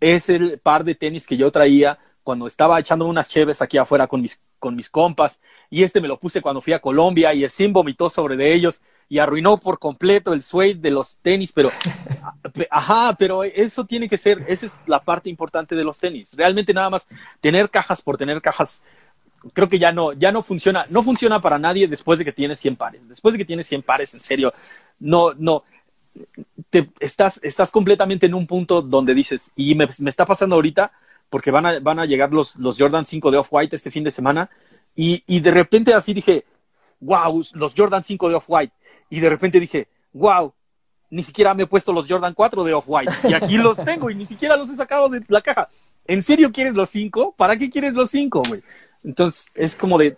[0.00, 4.08] es el par de tenis que yo traía cuando estaba echando unas cheves aquí afuera
[4.08, 7.44] con mis, con mis compas y este me lo puse cuando fui a Colombia y
[7.44, 11.52] el Sim vomitó sobre de ellos y arruinó por completo el suede de los tenis,
[11.52, 11.70] pero
[12.70, 16.34] ajá, pero eso tiene que ser, esa es la parte importante de los tenis.
[16.36, 17.06] Realmente nada más
[17.40, 18.82] tener cajas por tener cajas
[19.52, 22.58] creo que ya no, ya no funciona, no funciona para nadie después de que tienes
[22.58, 23.08] 100 pares.
[23.08, 24.52] Después de que tienes 100 pares, en serio,
[24.98, 25.62] no, no,
[26.70, 30.90] te, estás, estás completamente en un punto donde dices, y me, me está pasando ahorita,
[31.30, 34.10] porque van a, van a llegar los, los Jordan 5 de Off-White este fin de
[34.10, 34.50] semana,
[34.94, 36.44] y, y de repente así dije,
[37.00, 38.72] wow, los Jordan 5 de Off-White,
[39.10, 40.52] y de repente dije, wow,
[41.10, 44.14] ni siquiera me he puesto los Jordan 4 de Off-White, y aquí los tengo, y
[44.14, 45.68] ni siquiera los he sacado de la caja.
[46.08, 47.34] ¿En serio quieres los cinco?
[47.36, 48.62] ¿Para qué quieres los cinco, güey?
[49.06, 50.16] Entonces, es como de,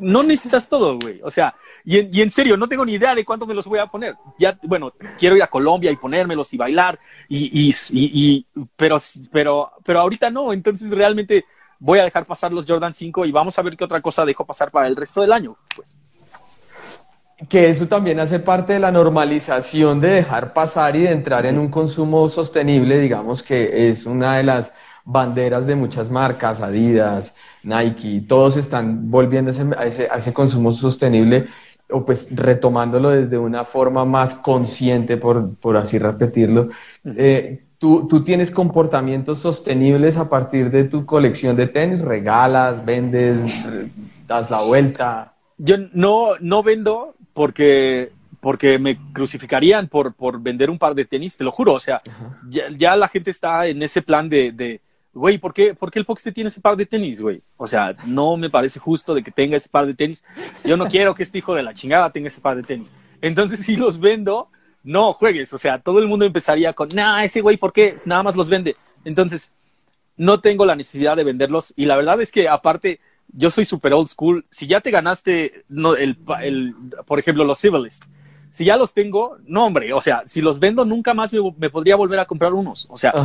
[0.00, 1.18] no necesitas todo, güey.
[1.24, 3.66] O sea, y en, y en, serio, no tengo ni idea de cuánto me los
[3.66, 4.16] voy a poner.
[4.38, 8.98] Ya, bueno, quiero ir a Colombia y ponérmelos y bailar, y, y, y, pero,
[9.32, 10.52] pero, pero ahorita no.
[10.52, 11.46] Entonces, realmente
[11.78, 14.44] voy a dejar pasar los Jordan 5 y vamos a ver qué otra cosa dejo
[14.44, 15.96] pasar para el resto del año, pues.
[17.48, 21.58] Que eso también hace parte de la normalización de dejar pasar y de entrar en
[21.58, 24.72] un consumo sostenible, digamos que es una de las
[25.08, 31.46] banderas de muchas marcas, Adidas, Nike, todos están volviendo a ese, a ese consumo sostenible
[31.90, 36.68] o pues retomándolo desde una forma más consciente, por, por así repetirlo.
[37.06, 42.02] Eh, ¿tú, ¿tú, tienes comportamientos sostenibles a partir de tu colección de tenis?
[42.02, 43.40] ¿Regalas, vendes,
[44.26, 45.32] das la vuelta?
[45.56, 51.36] Yo no, no vendo porque porque me crucificarían por, por vender un par de tenis,
[51.36, 51.72] te lo juro.
[51.72, 52.00] O sea,
[52.48, 54.80] ya, ya, la gente está en ese plan de, de,
[55.12, 57.42] güey, ¿por qué, ¿por qué el Poxte tiene ese par de tenis, güey?
[57.56, 60.24] O sea, no me parece justo de que tenga ese par de tenis.
[60.64, 62.92] Yo no quiero que este hijo de la chingada tenga ese par de tenis.
[63.20, 64.48] Entonces, si los vendo,
[64.82, 65.52] no juegues.
[65.52, 67.96] O sea, todo el mundo empezaría con, nah, ese güey, ¿por qué?
[68.04, 68.76] Nada más los vende.
[69.04, 69.54] Entonces,
[70.16, 71.72] no tengo la necesidad de venderlos.
[71.76, 74.44] Y la verdad es que, aparte, yo soy super old school.
[74.50, 76.74] Si ya te ganaste, no, el, el,
[77.06, 78.04] por ejemplo, los Civilist,
[78.50, 81.70] si ya los tengo, no, hombre, o sea, si los vendo, nunca más me, me
[81.70, 82.86] podría volver a comprar unos.
[82.90, 83.18] O sea, uh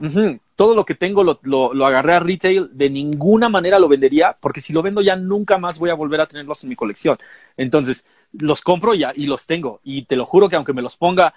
[0.00, 4.36] -huh, todo lo que tengo lo, lo, agarré a retail, de ninguna manera lo vendería,
[4.38, 7.16] porque si lo vendo ya nunca más voy a volver a tenerlos en mi colección.
[7.56, 8.04] Entonces,
[8.34, 9.80] los compro ya y los tengo.
[9.84, 11.32] Y te lo juro que aunque me los ponga,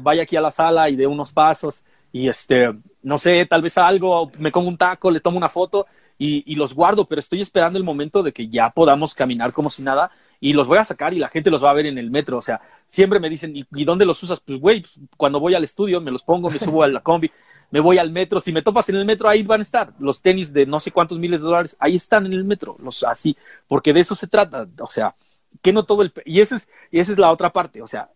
[0.00, 2.72] vaya aquí a la sala y dé unos pasos y este,
[3.02, 6.72] no sé, tal vez algo, me como un taco, le tomo una foto y, los
[6.72, 10.52] guardo, pero estoy esperando el momento de que ya podamos caminar como si nada y
[10.52, 12.38] los voy a sacar y la gente los va a ver en el metro.
[12.38, 14.38] O sea, siempre me dicen, ¿y, y dónde los usas?
[14.38, 17.28] Pues, güey, pues, cuando voy al estudio me los pongo, me subo a la combi,
[17.70, 18.40] me voy al metro.
[18.40, 19.92] Si me topas en el metro, ahí van a estar.
[19.98, 23.02] Los tenis de no sé cuántos miles de dólares, ahí están en el metro, los
[23.04, 24.66] así, porque de eso se trata.
[24.80, 25.14] O sea,
[25.62, 26.12] que no todo el.
[26.24, 27.82] Y, ese es, y esa es la otra parte.
[27.82, 28.10] O sea,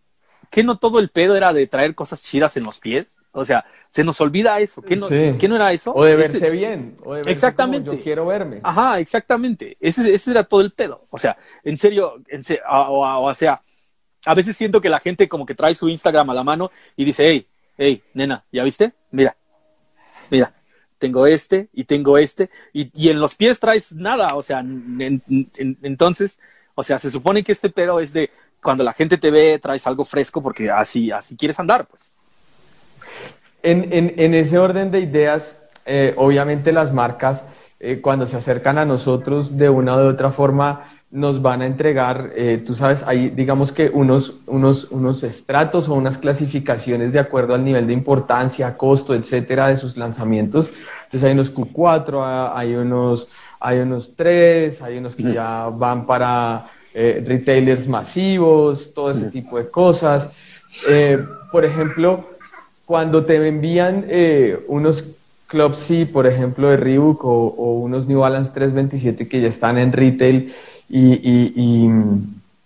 [0.49, 3.17] que no todo el pedo era de traer cosas chidas en los pies?
[3.31, 4.81] O sea, se nos olvida eso.
[4.81, 5.35] ¿Qué no, sí.
[5.39, 5.93] ¿qué no era eso?
[5.93, 6.95] O de verse ese, bien.
[7.03, 7.87] O de verse exactamente.
[7.87, 8.59] Como yo quiero verme.
[8.63, 9.77] Ajá, exactamente.
[9.79, 11.07] Ese, ese era todo el pedo.
[11.09, 13.61] O sea, en serio, en serio o, o, o, sea,
[14.25, 17.05] a veces siento que la gente como que trae su Instagram a la mano y
[17.05, 17.47] dice, hey,
[17.77, 18.93] hey, nena, ¿ya viste?
[19.11, 19.35] Mira,
[20.33, 20.51] mira,
[20.97, 22.49] tengo este y tengo este.
[22.73, 24.35] Y, y en los pies traes nada.
[24.35, 26.39] O sea, en, en, entonces,
[26.75, 28.31] o sea, se supone que este pedo es de
[28.61, 32.11] cuando la gente te ve, traes algo fresco porque así, así quieres andar, pues.
[33.61, 37.45] En, en, en ese orden de ideas, eh, obviamente las marcas,
[37.79, 42.31] eh, cuando se acercan a nosotros de una u otra forma, nos van a entregar,
[42.35, 47.53] eh, tú sabes, hay digamos que unos, unos, unos estratos o unas clasificaciones de acuerdo
[47.53, 50.71] al nivel de importancia, costo, etcétera, de sus lanzamientos.
[51.03, 53.27] Entonces hay unos Q4, hay unos,
[53.59, 59.59] hay unos 3, hay unos que ya van para eh, retailers masivos, todo ese tipo
[59.59, 60.31] de cosas.
[60.89, 62.27] Eh, por ejemplo,
[62.87, 64.07] cuando te envían
[64.67, 65.03] unos
[65.45, 69.77] Club C, por ejemplo, de Reebok o, o, unos New Balance 327 que ya están
[69.77, 70.51] en retail
[70.89, 71.89] y, y, y,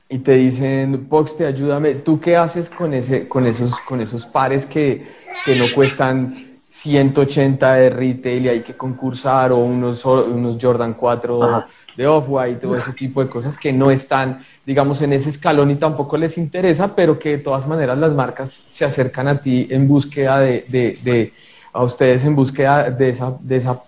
[0.10, 4.26] y te dicen, Pox, te ayúdame, ¿tú qué haces con, ese, con, esos, con esos
[4.26, 5.08] pares que,
[5.46, 6.34] que no cuestan
[6.68, 12.60] 180 de retail y hay que concursar o unos, unos Jordan 4 Ajá de Off-White,
[12.62, 16.38] todo ese tipo de cosas que no están, digamos, en ese escalón y tampoco les
[16.38, 20.64] interesa, pero que de todas maneras las marcas se acercan a ti en búsqueda de,
[20.70, 21.34] de, de
[21.74, 23.82] a ustedes en búsqueda de esa, de, esa,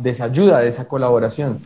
[0.00, 1.60] de esa ayuda, de esa colaboración.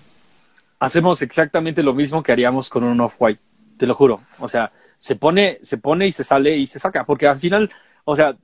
[0.78, 3.40] Hacemos exactamente lo mismo que haríamos con un Off-White,
[3.78, 4.20] te lo juro.
[4.38, 7.70] O sea, se pone, se pone y se sale y se saca, porque al final,
[8.04, 8.36] o sea,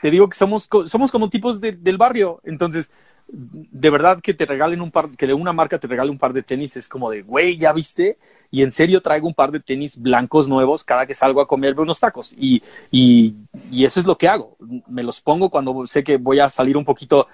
[0.00, 2.92] te digo que somos, somos como tipos de, del barrio, entonces
[3.30, 6.42] de verdad que te regalen un par, que una marca te regale un par de
[6.42, 8.18] tenis es como de, güey, ¿ya viste?
[8.50, 11.82] Y en serio traigo un par de tenis blancos nuevos cada que salgo a comerme
[11.82, 12.34] unos tacos.
[12.38, 13.34] Y, y,
[13.70, 14.56] y eso es lo que hago.
[14.88, 17.28] Me los pongo cuando sé que voy a salir un poquito,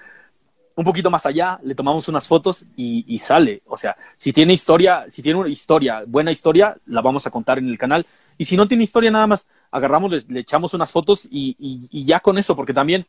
[0.77, 3.63] un poquito más allá, le tomamos unas fotos y, sale.
[3.67, 7.59] O sea, si tiene historia, si tiene una historia, buena historia, la vamos a contar
[7.59, 8.07] en el canal.
[8.37, 12.05] Y si no tiene historia, nada más agarramos, le, echamos unas fotos y, y, y
[12.05, 13.07] ya con eso, porque también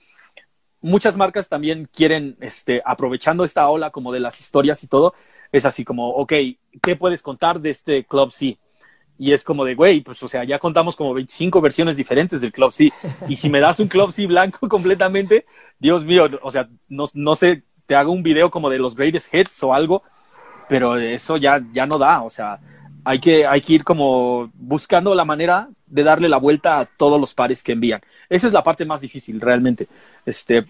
[0.82, 5.16] muchas marcas también quieren, este, aprovechando esta ola como de las historias y todo,
[5.52, 6.34] es así como, ok,
[6.82, 8.60] ¿qué puedes contar de este Club C?
[9.18, 12.52] Y es como de, güey, pues, o sea, ya contamos como 25 versiones diferentes del
[12.52, 12.92] Club C.
[13.28, 15.46] Y si me das un Club C blanco completamente,
[15.80, 19.34] Dios mío, o sea, no, no sé, te hago un video como de los greatest
[19.34, 20.04] hits o algo,
[20.68, 22.60] pero eso ya, ya no da, o sea,
[23.06, 27.22] hay que, hay que ir como buscando la manera de darle la vuelta a todos
[27.22, 28.02] los pares que envían.
[28.28, 29.88] Esa es la parte más difícil, realmente.
[30.26, 30.66] Este,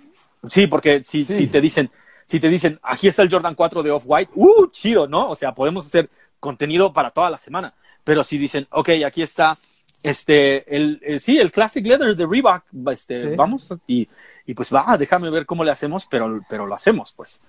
[0.50, 1.34] sí, porque si, sí.
[1.34, 1.90] si te dicen,
[2.26, 4.68] si te dicen, aquí está el Jordan 4 de Off-White, ¡uh!
[4.72, 5.30] Chido, ¿no?
[5.30, 7.74] O sea, podemos hacer contenido para toda la semana.
[8.06, 9.58] Pero si dicen, ok, aquí está,
[10.02, 14.08] este, el, sí, el Classic Leather de Reebok, este, vamos, y,
[14.46, 17.42] y, pues va, déjame ver cómo le hacemos, pero, pero lo hacemos, pues.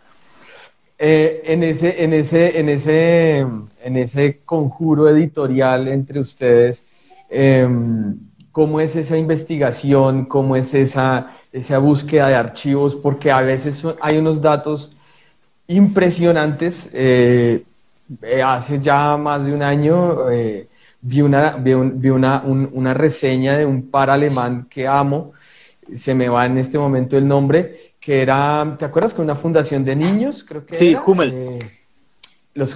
[0.99, 6.87] Eh, en, ese, en, ese, en, ese, en ese conjuro editorial entre ustedes,
[7.29, 8.19] em,
[8.51, 10.25] ¿cómo es esa investigación?
[10.25, 12.97] ¿Cómo es esa, esa búsqueda de archivos?
[12.97, 14.97] Porque a veces hay unos datos
[15.67, 16.89] impresionantes.
[16.95, 17.65] Eh,
[18.23, 20.31] eh, hace ya más de un año
[21.07, 21.73] vi, una, vi,
[22.11, 25.33] una, una reseña de un par alemán que amo,
[25.95, 29.15] se me va en este momento el nombre, que era, ¿te acuerdas?
[29.15, 31.33] Con una fundación de niños, creo que Sí, Hummel.
[31.33, 31.59] Eh,
[32.55, 32.75] los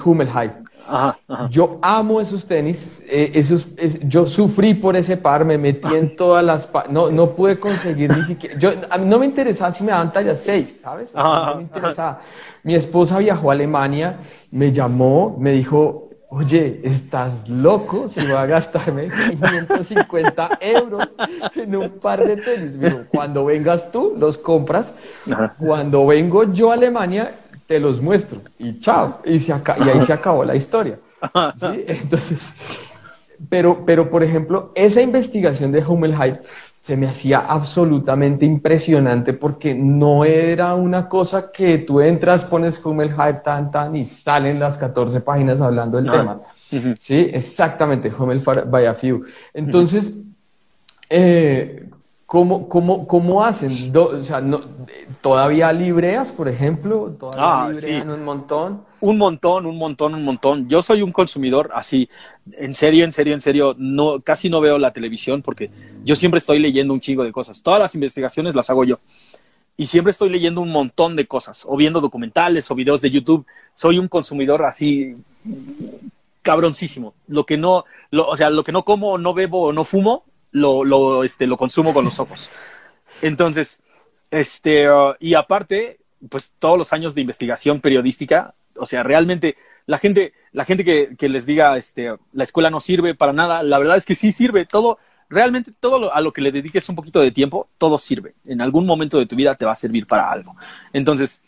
[0.91, 1.49] High.
[1.51, 3.67] Yo amo esos tenis, eh, esos,
[4.03, 8.23] yo sufrí por ese par, me metí en todas las, no, no pude conseguir ni
[8.23, 11.15] siquiera, yo, a mí no me interesaba si me daban talla 6, ¿sabes?
[11.15, 12.21] no me interesaba.
[12.63, 14.19] Mi esposa viajó a Alemania,
[14.51, 21.09] me llamó, me dijo, oye, estás loco si voy a gastarme 550 euros
[21.55, 23.07] en un par de tenis.
[23.11, 24.95] cuando vengas tú, los compras.
[25.59, 27.31] Cuando vengo yo a Alemania,
[27.71, 28.41] te los muestro.
[28.59, 29.21] Y chao.
[29.25, 30.99] Y, se y ahí se acabó la historia.
[31.87, 32.51] Entonces,
[33.49, 36.41] pero, pero, por ejemplo, esa investigación de Hummel Hype
[36.81, 43.13] se me hacía absolutamente impresionante porque no era una cosa que tú entras, pones Hummel
[43.13, 46.41] Hype, tan, tan, y salen las 14 páginas hablando del tema.
[46.99, 49.25] Sí, exactamente, Hummel by a few.
[49.55, 50.13] Entonces,
[51.09, 51.89] eh,
[52.31, 53.93] ¿cómo, cómo, cómo, hacen?
[53.93, 54.61] o sea, no,
[55.21, 57.13] ¿Todavía libreas, por ejemplo?
[57.19, 58.85] ¿Todavía ah, librean un montón?
[59.01, 60.69] Un montón, un montón, un montón.
[60.69, 62.09] Yo soy un consumidor así,
[62.53, 65.73] en serio, en serio, en serio, no, casi no veo la televisión porque
[66.05, 67.65] yo siempre estoy leyendo un chingo de cosas.
[67.65, 69.01] Todas las investigaciones las hago yo.
[69.77, 73.45] Y siempre estoy leyendo un montón de cosas, o viendo documentales o videos de YouTube.
[73.75, 75.17] Soy un consumidor así
[76.43, 77.13] cabroncísimo.
[77.27, 80.23] Lo que no, o sea, lo que no como, no bebo o no fumo,
[80.53, 82.51] lo, lo, este, lo consumo con los ojos.
[83.23, 83.83] Entonces,
[84.31, 89.99] este, uh, y aparte, pues todos los años de investigación periodística, o sea, realmente la
[89.99, 93.79] gente, la gente que, que les diga, este, la escuela no sirve para nada, la
[93.79, 94.99] verdad es que sí sirve, todo,
[95.29, 98.35] realmente todo a lo que le dediques un poquito de tiempo, todo sirve.
[98.45, 100.57] En algún momento de tu vida te va a servir para algo.
[100.93, 101.43] Entonces,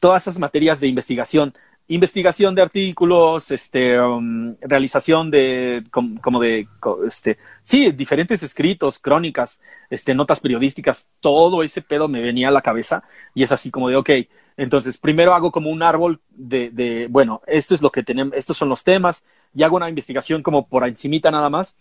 [0.00, 1.54] todas esas materias de investigación,
[1.88, 6.68] investigación de artículos, este, um, realización de, como, de,
[7.06, 12.60] este, sí, diferentes escritos, crónicas, este, notas periodísticas, todo ese pedo me venía a la
[12.60, 13.02] cabeza
[13.34, 14.10] y es así como de, ok,
[14.58, 18.56] entonces primero hago como un árbol de, de bueno, esto es lo que tenemos, estos
[18.56, 19.24] son los temas
[19.54, 21.76] y hago una investigación como por encimita nada más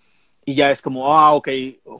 [0.45, 1.49] y ya es como, ah, ok,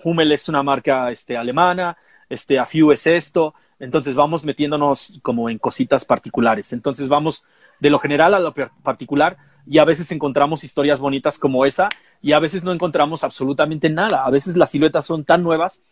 [0.03, 1.97] Hummel es una marca este, alemana,
[2.29, 6.73] este, Afiu es esto, entonces vamos metiéndonos como en cositas particulares.
[6.73, 7.43] Entonces vamos
[7.79, 8.53] de lo general a lo
[8.83, 11.89] particular y a veces encontramos historias bonitas como esa
[12.21, 14.25] y a veces no encontramos absolutamente nada.
[14.25, 15.83] A veces las siluetas son tan nuevas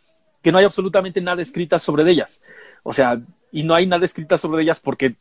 [0.41, 2.41] que no hay absolutamente nada escrita sobre ellas.
[2.83, 3.19] O sea,
[3.51, 5.15] y no hay nada escrita sobre ellas porque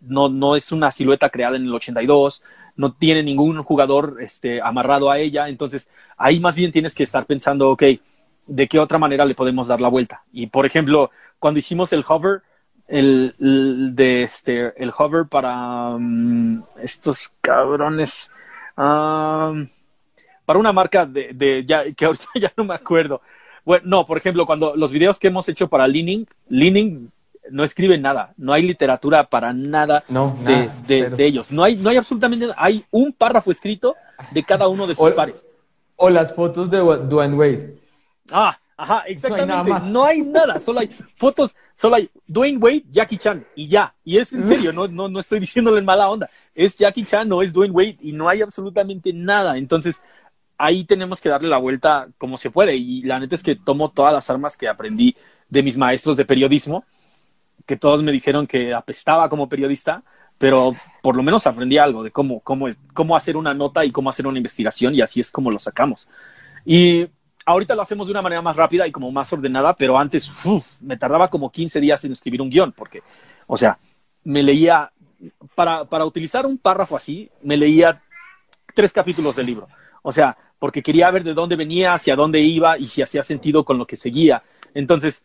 [0.00, 2.42] no, no es una silueta creada en el 82,
[2.76, 7.26] no tiene ningún jugador este, amarrado a ella, entonces ahí más bien tienes que estar
[7.26, 7.82] pensando, ok,
[8.46, 10.22] ¿de qué otra manera le podemos dar la vuelta?
[10.32, 12.42] Y por ejemplo, cuando hicimos el hover,
[12.90, 13.34] el,
[13.94, 18.30] de este, el hover para mm, estos cabrones,
[18.74, 23.20] para una marca de, de ya, que ahorita ya no me acuerdo.
[23.64, 27.12] Bueno, no, por ejemplo, cuando los videos que hemos hecho para Leaning, Leaning
[27.50, 31.52] no escriben nada, no hay literatura para nada, de, ellos.
[31.52, 32.56] No hay, no hay absolutamente nada.
[32.58, 33.96] Hay un párrafo escrito
[34.32, 35.46] de cada uno de sus pares.
[35.96, 37.76] O las fotos de Dwayne Wade.
[38.32, 39.72] Ah, ajá, exactamente.
[39.90, 43.94] No hay, nada, solo hay fotos, solo hay Dwayne Wade, Jackie Chan y ya.
[44.04, 46.30] Y es en serio, no, no, no estoy diciéndole en mala onda.
[46.54, 49.56] Es Jackie Chan, no es Dwayne Wade y no hay absolutamente nada.
[49.56, 50.02] Entonces,
[50.58, 52.76] ahí tenemos que darle la vuelta como se puede.
[52.76, 55.14] Y la neta es que tomo todas las armas que aprendí
[55.48, 56.84] de mis maestros de periodismo
[57.66, 60.02] que todos me dijeron que apestaba como periodista,
[60.38, 64.10] pero por lo menos aprendí algo de cómo, cómo, cómo hacer una nota y cómo
[64.10, 66.08] hacer una investigación y así es como lo sacamos.
[66.64, 67.06] Y
[67.46, 70.30] ahorita lo hacemos de una manera más rápida y como más ordenada, pero antes
[70.80, 73.02] me tardaba como 15 días en escribir un guion, porque,
[73.46, 73.78] o sea,
[74.24, 74.92] me leía,
[75.54, 78.02] para, para utilizar un párrafo así, me leía
[78.74, 79.68] tres capítulos del libro.
[80.02, 83.64] O sea, porque quería ver de dónde venía, hacia dónde iba y si hacía sentido
[83.64, 84.42] con lo que seguía.
[84.74, 85.24] Entonces,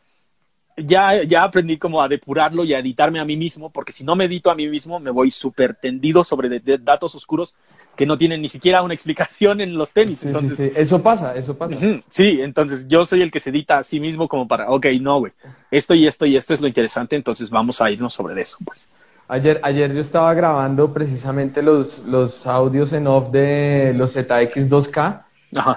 [0.78, 4.16] ya, ya aprendí como a depurarlo y a editarme a mí mismo, porque si no
[4.16, 7.56] me edito a mí mismo, me voy súper tendido sobre datos oscuros
[7.96, 10.24] que no tienen ni siquiera una explicación en los tenis.
[10.24, 11.76] entonces, Eso pasa, eso pasa.
[12.10, 15.20] sí, entonces yo soy el que se edita a sí mismo como para, ok, no,
[15.20, 15.32] güey,
[15.72, 18.90] esto y esto y esto es lo interesante, entonces vamos a irnos sobre eso, pues.
[19.28, 25.24] Ayer, ayer yo estaba grabando precisamente los, los audios en off de los ZX 2K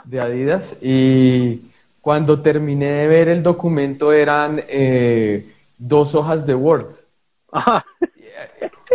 [0.04, 1.62] de Adidas y
[2.00, 6.86] cuando terminé de ver el documento eran eh, dos hojas de Word.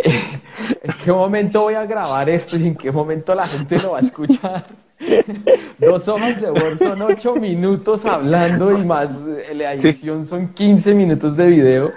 [0.03, 3.99] ¿En qué momento voy a grabar esto y en qué momento la gente lo va
[3.99, 4.65] a escuchar?
[5.77, 10.93] Dos hojas de Word son ocho minutos hablando y más eh, la edición son 15
[10.93, 11.91] minutos de video.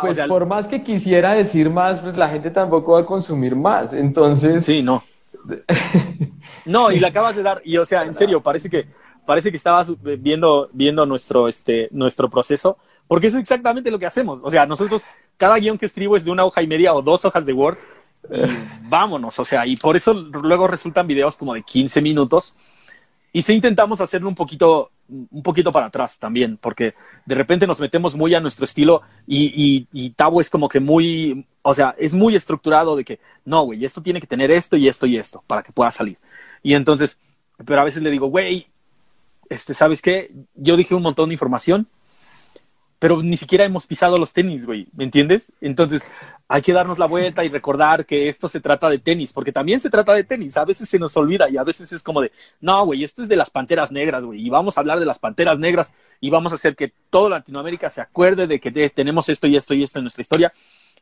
[0.00, 3.92] pues por más que quisiera decir más, pues la gente tampoco va a consumir más.
[3.92, 4.64] Entonces.
[4.64, 5.02] Sí, no.
[6.64, 8.86] no, y le acabas de dar, y o sea, en serio, parece que
[9.26, 14.40] parece que estabas viendo, viendo nuestro, este, nuestro proceso, porque es exactamente lo que hacemos.
[14.42, 15.06] O sea, nosotros,
[15.36, 17.78] cada guion que escribo es de una hoja y media o dos hojas de Word,
[18.82, 22.56] vámonos, o sea, y por eso luego resultan videos como de 15 minutos.
[23.32, 26.94] Y sí intentamos hacerlo un poquito, un poquito para atrás también, porque
[27.26, 31.46] de repente nos metemos muy a nuestro estilo y, y, Tabo es como que muy,
[31.60, 34.88] o sea, es muy estructurado de que, no, güey, esto tiene que tener esto y
[34.88, 36.18] esto y esto para que pueda salir.
[36.62, 37.18] Y entonces,
[37.66, 38.68] pero a veces le digo, güey,
[39.50, 40.30] este, ¿sabes qué?
[40.54, 41.86] Yo dije un montón de información,
[42.98, 45.52] pero ni siquiera hemos pisado los tenis, güey, ¿me entiendes?
[45.60, 46.06] Entonces,
[46.48, 49.80] hay que darnos la vuelta y recordar que esto se trata de tenis, porque también
[49.80, 52.32] se trata de tenis, a veces se nos olvida y a veces es como de,
[52.60, 55.18] no, güey, esto es de las Panteras Negras, güey, y vamos a hablar de las
[55.18, 59.46] Panteras Negras y vamos a hacer que toda Latinoamérica se acuerde de que tenemos esto
[59.46, 60.52] y esto y esto en nuestra historia,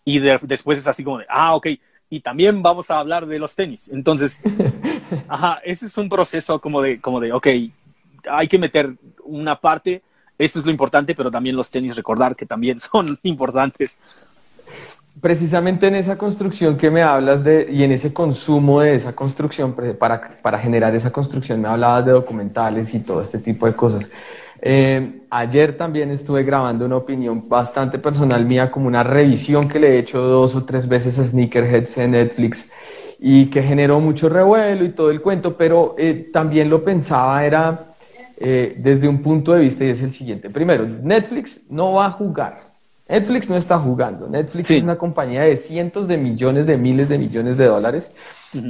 [0.05, 1.69] y después es así como de, ah, ok,
[2.11, 3.89] y también vamos a hablar de los tenis.
[3.89, 4.41] Entonces,
[5.29, 7.47] ajá, ese es un proceso como de, como de, ok,
[8.31, 8.95] hay que meter
[9.25, 10.03] una parte,
[10.39, 13.99] esto es lo importante, pero también los tenis, recordar que también son importantes
[15.21, 19.75] precisamente en esa construcción que me hablas de y en ese consumo de esa construcción,
[19.99, 24.11] para, para generar esa construcción, me hablabas de documentales y todo este tipo de cosas.
[24.61, 29.91] Eh, ayer también estuve grabando una opinión bastante personal mía, como una revisión que le
[29.91, 32.71] he hecho dos o tres veces a Sneakerheads en Netflix
[33.19, 37.94] y que generó mucho revuelo y todo el cuento, pero eh, también lo pensaba era
[38.37, 40.51] eh, desde un punto de vista y es el siguiente.
[40.51, 42.75] Primero, Netflix no va a jugar
[43.09, 44.29] Netflix no está jugando.
[44.29, 48.13] Netflix es una compañía de cientos de millones, de miles de millones de dólares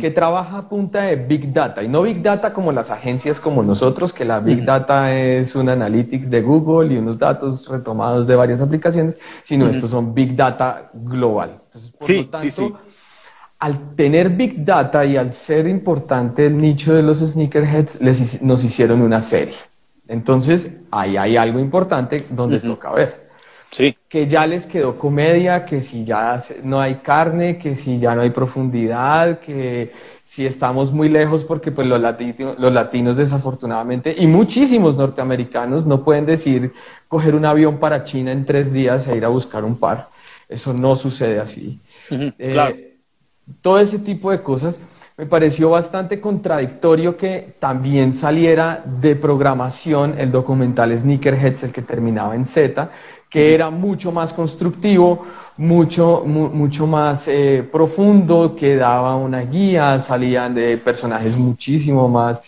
[0.00, 1.82] que trabaja a punta de Big Data.
[1.82, 5.68] Y no Big Data como las agencias como nosotros, que la Big Data es un
[5.68, 10.90] analytics de Google y unos datos retomados de varias aplicaciones, sino estos son Big Data
[10.94, 11.60] global.
[11.66, 12.72] Entonces, por sí, lo tanto, sí, sí.
[13.58, 18.62] Al tener Big Data y al ser importante el nicho de los sneakerheads, les, nos
[18.64, 19.54] hicieron una serie.
[20.08, 23.24] Entonces, ahí hay algo importante donde toca ver.
[24.08, 28.20] Que ya les quedó comedia, que si ya no hay carne, que si ya no
[28.20, 29.92] hay profundidad, que
[30.22, 36.04] si estamos muy lejos porque pues los, latinos, los latinos desafortunadamente y muchísimos norteamericanos no
[36.04, 36.72] pueden decir
[37.08, 40.08] coger un avión para China en tres días e ir a buscar un par.
[40.48, 41.80] Eso no sucede así.
[42.10, 42.93] Eh,
[43.60, 44.80] todo ese tipo de cosas
[45.16, 52.34] me pareció bastante contradictorio que también saliera de programación el documental Sneakerheads, el que terminaba
[52.34, 52.90] en Z,
[53.30, 55.24] que era mucho más constructivo,
[55.56, 62.42] mucho, mucho más eh, profundo, que daba una guía, salían de personajes muchísimo más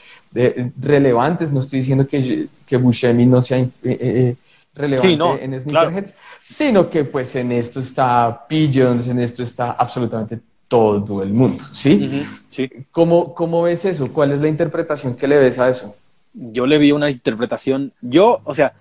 [0.80, 1.53] relevantes.
[1.53, 4.36] No estoy diciendo que, que Buscemi no sea eh, eh,
[4.74, 11.22] relevante en Sneakerheads, sino que pues en esto está Pigeons, en esto está absolutamente todo
[11.22, 12.26] el mundo, ¿sí?
[12.48, 12.70] sí.
[12.90, 14.12] ¿Cómo, ¿Cómo ves eso?
[14.12, 15.94] ¿Cuál es la interpretación que le ves a eso?
[16.32, 18.74] Yo le vi una interpretación, yo, o sea,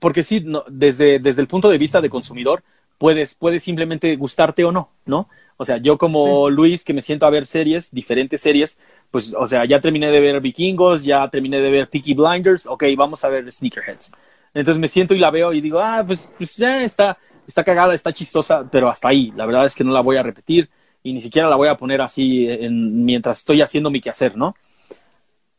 [0.00, 2.62] porque sí, no, desde, desde el punto de vista de consumidor,
[2.98, 5.28] puedes, puedes simplemente gustarte o no, ¿no?
[5.58, 8.78] O sea, yo como Luis, que me siento a ver series, diferentes series,
[9.10, 12.84] pues, o sea, ya terminé de ver Vikingos, ya terminé de ver Peaky Blinders, ok,
[12.96, 14.12] vamos a ver Sneakerheads.
[14.52, 17.16] Entonces me siento y la veo y digo, ah, pues, pues ya está,
[17.46, 19.32] está cagada, está chistosa, pero hasta ahí.
[19.36, 20.68] La verdad es que no la voy a repetir
[21.06, 24.56] y ni siquiera la voy a poner así en, mientras estoy haciendo mi quehacer, ¿no?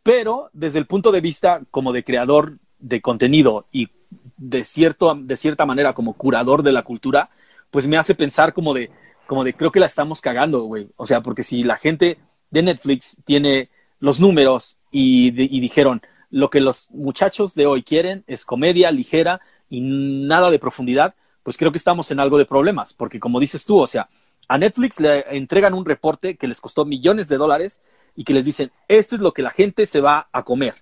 [0.03, 3.87] Pero desde el punto de vista como de creador de contenido y
[4.35, 7.29] de, cierto, de cierta manera como curador de la cultura,
[7.71, 8.91] pues me hace pensar como de,
[9.25, 10.89] como de creo que la estamos cagando, güey.
[10.97, 12.17] O sea, porque si la gente
[12.51, 13.69] de Netflix tiene
[13.99, 19.39] los números y dijeron, lo que los muchachos de hoy quieren es comedia ligera
[19.69, 23.65] y nada de profundidad, pues creo que estamos en algo de problemas, porque como dices
[23.65, 24.09] tú, o sea,
[24.47, 27.81] a Netflix le entregan un reporte que les costó millones de dólares
[28.15, 30.75] y que les dicen, esto es lo que la gente se va a comer.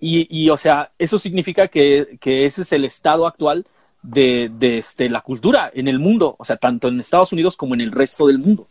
[0.00, 3.66] Y, o sea, eso significa que, ese es el estado actual
[4.02, 7.80] de, este, la cultura en el mundo, o sea, tanto en Estados Unidos como en
[7.80, 8.68] el resto del mundo.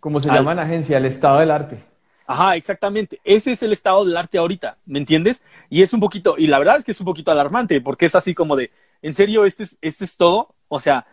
[0.00, 1.78] Como se llama la agencia, el estado del arte.
[2.26, 3.20] Ajá, exactamente.
[3.22, 5.44] Ese es el estado del arte ahorita, ¿me entiendes?
[5.70, 8.14] Y es un poquito, y la verdad es que es un poquito alarmante, porque es
[8.14, 10.54] así como de, en serio, este es, este es todo.
[10.68, 11.06] O sea,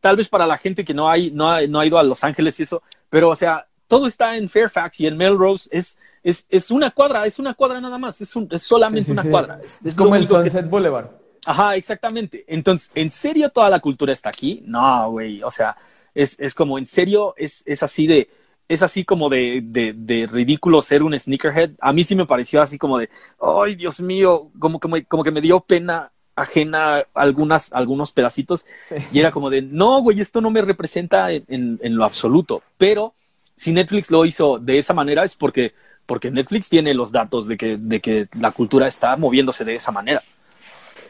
[0.00, 2.24] tal vez para la gente que no, hay, no, ha, no ha ido a Los
[2.24, 5.68] Ángeles y eso, pero, o sea, todo está en Fairfax y en Melrose.
[5.72, 9.06] Es, es, es una cuadra, es una cuadra nada más, es, un, es solamente Sí,
[9.06, 9.28] sí, una sí.
[9.28, 9.60] cuadra.
[9.64, 11.06] Es, como el que- Sunset Boulevard.
[11.48, 12.44] Ajá, exactamente.
[12.48, 14.62] Entonces, ¿en serio toda la cultura está aquí?
[14.66, 15.42] No, güey.
[15.44, 15.76] O sea,
[16.12, 18.28] es, es como, en serio, es, es así de,
[18.68, 21.70] es así como de, de, de ridículo ser un sneakerhead.
[21.80, 23.08] A mí sí me pareció así como de,
[23.40, 28.66] ay, Dios mío, como que me, como que me dio pena ajena algunas, algunos pedacitos.
[29.10, 32.62] Y era como de, no, güey, esto no me representa en, en, en lo absoluto.
[32.78, 33.14] Pero
[33.56, 35.72] si Netflix lo hizo de esa manera es porque,
[36.04, 39.90] porque Netflix tiene los datos de que, de que la cultura está moviéndose de esa
[39.90, 40.22] manera.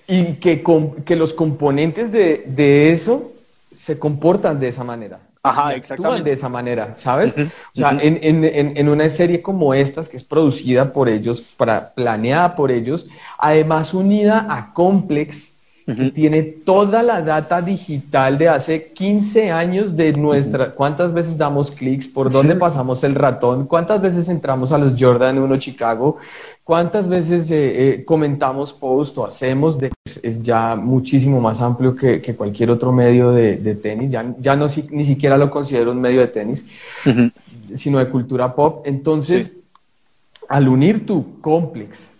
[0.07, 0.63] Y que,
[1.05, 3.33] que los componentes de, de eso
[3.73, 5.19] se comportan de esa manera.
[5.49, 7.35] Ajá, actúan de esa manera, ¿sabes?
[7.35, 8.01] O sea, ujú.
[8.03, 12.57] en, en, en, en una serie como estas, que es producida por ellos, para, planeada
[12.57, 13.07] por ellos,
[13.39, 15.55] además unida a Complex,
[15.87, 21.71] que tiene toda la data digital de hace 15 años de nuestra, cuántas veces damos
[21.71, 26.17] clics, por dónde pasamos el ratón, cuántas veces entramos a los Jordan 1 Chicago,
[26.67, 27.55] cuántas veces eh,
[27.95, 32.73] eh, comentamos post o hacemos, de, es, es ya muchísimo más amplio que, que cualquier
[32.73, 36.21] otro medio de, de tenis, ya, ya no si- ni siquiera lo considero un medio
[36.21, 36.67] de tenis,
[37.77, 38.85] sino de cultura pop.
[38.85, 39.63] Entonces, Sí.
[40.49, 42.13] al unir tu Complex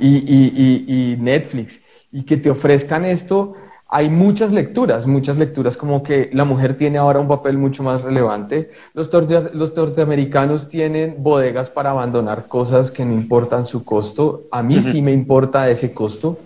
[0.00, 0.52] y, y-
[0.88, 1.80] y- y Netflix
[2.10, 3.54] y que te ofrezcan esto,
[3.88, 8.02] hay muchas lecturas, muchas lecturas como que la mujer tiene ahora un papel mucho más
[8.02, 8.70] relevante.
[8.94, 14.44] Los, los norteamericanos tienen bodegas para abandonar cosas que no importan su costo.
[14.50, 16.38] A mí sí me importa ese costo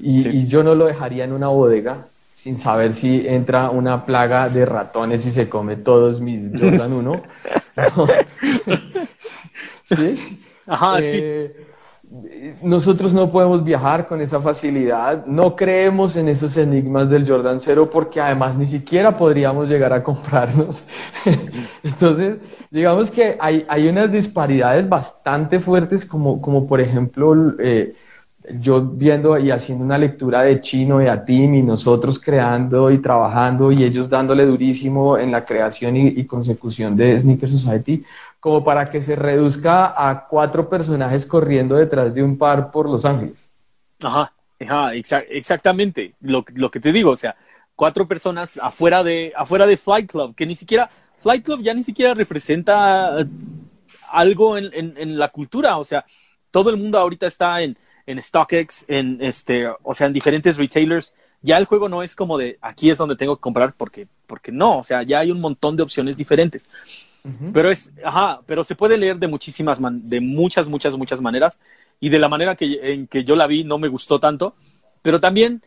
[0.00, 0.28] y, sí.
[0.32, 4.66] y yo no lo dejaría en una bodega sin saber si entra una plaga de
[4.66, 7.22] ratones y se come todos mis Jordan 1.
[7.74, 8.06] No.
[9.84, 10.38] ¿Sí?
[10.66, 11.22] Ajá, sí.
[12.60, 17.88] Nosotros no podemos viajar con esa facilidad, no creemos en esos enigmas del Jordan Zero
[17.88, 20.84] porque además ni siquiera podríamos llegar a comprarnos.
[21.82, 22.36] Entonces,
[22.70, 27.94] digamos que hay, hay unas disparidades bastante fuertes como, como por ejemplo, eh,
[28.60, 33.72] yo viendo y haciendo una lectura de Chino y Tim y nosotros creando y trabajando
[33.72, 38.04] y ellos dándole durísimo en la creación y, y consecución de Sneaker Society,
[38.42, 43.06] como para que se reduzca a cuatro personajes corriendo detrás de un par por Los
[43.06, 43.50] Ángeles.
[44.02, 46.14] Ajá, ajá, exa- exactamente.
[46.20, 47.36] Lo, lo que te digo, o sea,
[47.76, 50.90] cuatro personas afuera de, afuera de Flight Club, que ni siquiera,
[51.20, 53.26] Flight Club ya ni siquiera representa eh,
[54.10, 55.78] algo en, en- en la cultura.
[55.78, 56.04] O sea,
[56.50, 61.14] todo el mundo ahorita está en, en StockX, en este, o sea, en diferentes retailers.
[61.44, 64.52] Ya el juego no es como de aquí es donde tengo que comprar porque, porque
[64.52, 66.68] no, o sea, ya hay un montón de opciones diferentes.
[67.52, 71.60] Pero es, ajá, pero se puede leer de muchísimas, man- de muchas, muchas, muchas maneras.
[72.00, 74.54] Y de la manera que, en que yo la vi no me gustó tanto.
[75.02, 75.62] Pero también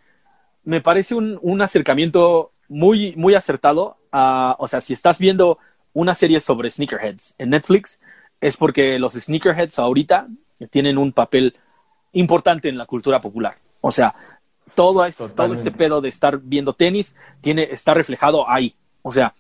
[0.63, 3.97] me parece un, un acercamiento muy, muy acertado.
[4.11, 5.57] a- o sea, si estás viendo
[5.93, 8.01] una serie sobre sneakerheads en Netflix,
[8.41, 10.27] es porque los sneakerheads ahorita
[10.69, 11.55] tienen un papel
[12.13, 13.57] importante en la cultura popular.
[13.81, 14.13] O sea,
[14.73, 18.75] todo, es, todo este pedo de estar viendo tenis tiene, está reflejado ahí.
[19.01, 19.33] O sea,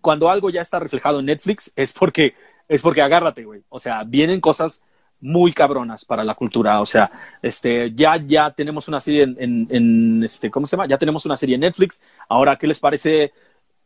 [0.00, 2.34] cuando algo ya está reflejado en Netflix es porque
[2.68, 3.62] es porque agárrate, güey.
[3.68, 4.82] O sea, vienen cosas
[5.20, 6.80] muy cabronas para la cultura.
[6.80, 7.10] O sea,
[7.42, 10.86] este, ya, ya tenemos una serie en, en, este, ¿cómo se llama?
[10.86, 12.00] Ya tenemos una serie en Netflix.
[12.28, 13.32] Ahora, ¿qué les parece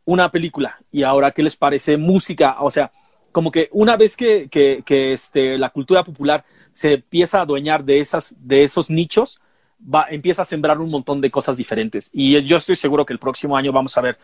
[0.05, 0.79] una película?
[0.91, 2.57] Y ahora, ¿qué les parece música?
[2.59, 2.91] O sea,
[3.31, 7.83] como que una vez que, que, que este, la cultura popular se empieza a adueñar
[7.83, 9.41] de, esas, de esos nichos,
[9.81, 12.11] va, empieza a sembrar un montón de cosas diferentes.
[12.13, 14.17] Y yo estoy seguro que el próximo año vamos a ver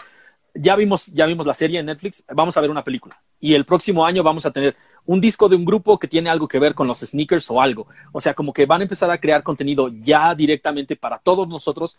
[0.53, 3.21] ya vimos, ya vimos la serie en Netflix, vamos a ver una película.
[3.39, 4.75] Y el próximo año vamos a tener
[5.05, 7.87] un disco de un grupo que tiene algo que ver con los sneakers o algo.
[8.11, 11.97] O sea, como que van a empezar a crear contenido ya directamente para todos nosotros,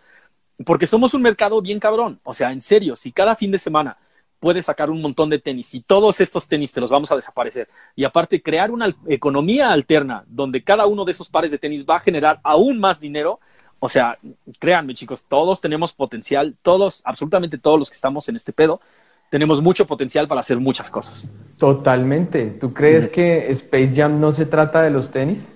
[0.65, 2.21] porque somos un mercado bien cabrón.
[2.23, 3.97] O sea, en serio, si cada fin de semana
[4.43, 7.69] puedes sacar un montón de tenis y todos estos tenis te los vamos a desaparecer.
[7.95, 11.97] Y aparte, crear una economía alterna donde cada uno de esos pares de tenis va
[11.97, 13.39] a generar aún más dinero.
[13.85, 14.17] O sea,
[14.61, 18.81] créanme chicos, todos tenemos potencial, todos, absolutamente todos los que estamos en este pedo,
[19.29, 21.29] tenemos mucho potencial para hacer muchas cosas.
[21.59, 22.47] Totalmente.
[22.61, 25.49] ¿Tú crees que Space Jam no se trata de los tenis?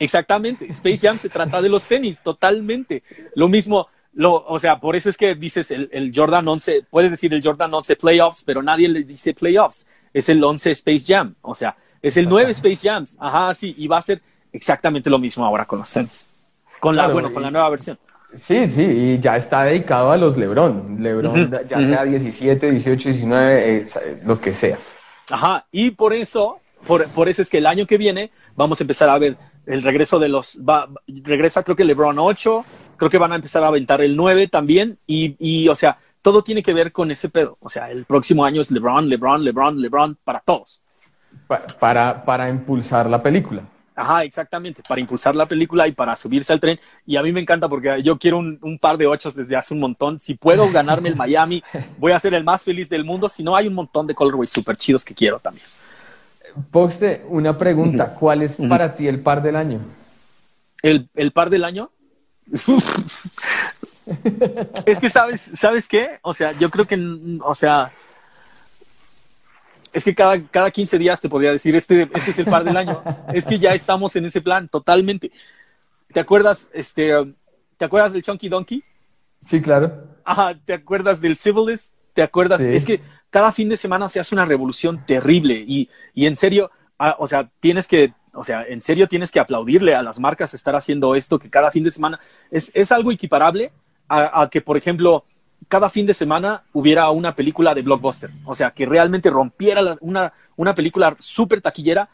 [0.00, 3.04] Exactamente, Space Jam se trata de los tenis, totalmente.
[3.36, 7.12] Lo mismo, lo, o sea, por eso es que dices el, el, Jordan 11, puedes
[7.12, 11.36] decir el Jordan 11 Playoffs, pero nadie le dice Playoffs, es el 11 Space Jam,
[11.42, 14.20] o sea, es el 9 Space Jams, ajá, sí, y va a ser
[14.52, 16.26] exactamente lo mismo ahora con los tenis,
[16.82, 17.96] con la, bueno, y- con la nueva versión.
[18.34, 20.96] Sí, sí, y ya está dedicado a los LeBron.
[20.98, 24.78] LeBron, ya sea 17, 18, 19, eh, lo que sea.
[25.30, 28.84] Ajá, y por eso, por, por eso es que el año que viene vamos a
[28.84, 32.64] empezar a ver el regreso de los, va, regresa creo que LeBron 8,
[32.96, 36.42] creo que van a empezar a aventar el 9 también, y, y o sea, todo
[36.42, 37.58] tiene que ver con ese pedo.
[37.60, 40.80] O sea, el próximo año es LeBron, LeBron, LeBron, LeBron para todos.
[41.78, 43.62] Para, para, impulsar la película.
[43.94, 46.80] Ajá, exactamente, para impulsar la película y para subirse al tren.
[47.06, 49.80] Y a mí me encanta porque yo quiero un, par de ochos desde hace un
[49.80, 50.18] montón.
[50.18, 51.62] Si puedo ganarme el Miami,
[51.98, 53.28] voy a ser el más feliz del mundo.
[53.28, 55.66] Si no, hay un montón de colorways súper chidos que quiero también.
[56.70, 58.14] Poxte, una pregunta.
[58.14, 59.80] ¿Cuál es para ti el par del año?
[60.82, 61.90] ¿El, el par del año?
[64.86, 66.18] es que sabes, ¿sabes qué?
[66.22, 66.98] O sea, yo creo que,
[67.42, 67.92] o sea,
[69.92, 72.76] es que cada, cada 15 días te podría decir, este, este es el par del
[72.76, 73.02] año.
[73.32, 75.30] Es que ya estamos en ese plan, totalmente.
[76.12, 77.12] ¿Te acuerdas, este,
[77.76, 78.84] te acuerdas del Chunky Donkey?
[79.40, 80.18] Sí, claro.
[80.24, 81.94] Ajá, ¿te acuerdas del Civilist?
[82.14, 82.60] ¿Te acuerdas?
[82.60, 86.70] Es que cada fin de semana se hace una revolución terrible y, y en serio,
[87.18, 90.76] o sea, tienes que, o sea, en serio tienes que aplaudirle a las marcas estar
[90.76, 92.20] haciendo esto que cada fin de semana
[92.50, 93.72] es, es algo equiparable
[94.08, 95.24] a, que, por ejemplo,
[95.68, 98.30] cada fin de semana hubiera una película de blockbuster.
[98.44, 102.08] O sea, que realmente rompiera una, una película súper taquillera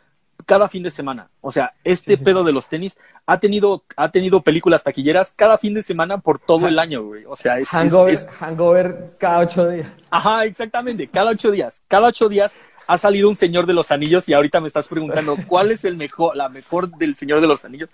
[0.46, 1.28] cada fin de semana.
[1.40, 5.74] O sea, este pedo de los tenis ha tenido, ha tenido películas taquilleras cada fin
[5.74, 7.24] de semana por todo el año, güey.
[7.26, 9.88] O sea, es hangover, hangover cada ocho días.
[10.10, 11.82] Ajá, exactamente, cada ocho días.
[11.88, 15.36] Cada ocho días ha salido un Señor de los Anillos y ahorita me estás preguntando
[15.46, 17.90] cuál es el mejor, la mejor del Señor de los Anillos.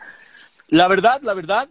[0.69, 1.69] La verdad, la verdad,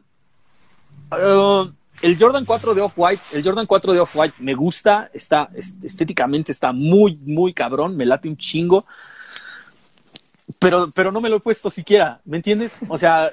[1.11, 1.71] uh,
[2.03, 6.73] el Jordan 4 de Off-White, el Jordan 4 de Off-White me gusta, está estéticamente está
[6.73, 8.83] muy, muy cabrón, me late un chingo.
[10.59, 12.79] Pero, pero no me lo he puesto siquiera, ¿me entiendes?
[12.89, 13.31] O sea,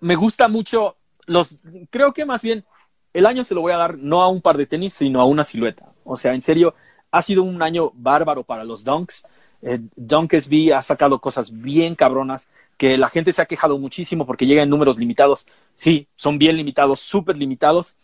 [0.00, 0.96] me gusta mucho
[1.26, 1.58] los,
[1.88, 2.64] creo que más bien
[3.12, 5.24] el año se lo voy a dar no a un par de tenis, sino a
[5.24, 5.92] una silueta.
[6.02, 6.74] O sea, en serio,
[7.12, 9.24] ha sido un año bárbaro para los Dunks.
[9.66, 14.26] Eh, Dunk SB ha sacado cosas bien cabronas que la gente se ha quejado muchísimo
[14.26, 15.46] porque llega en números limitados.
[15.74, 17.96] Sí, son bien limitados, súper limitados,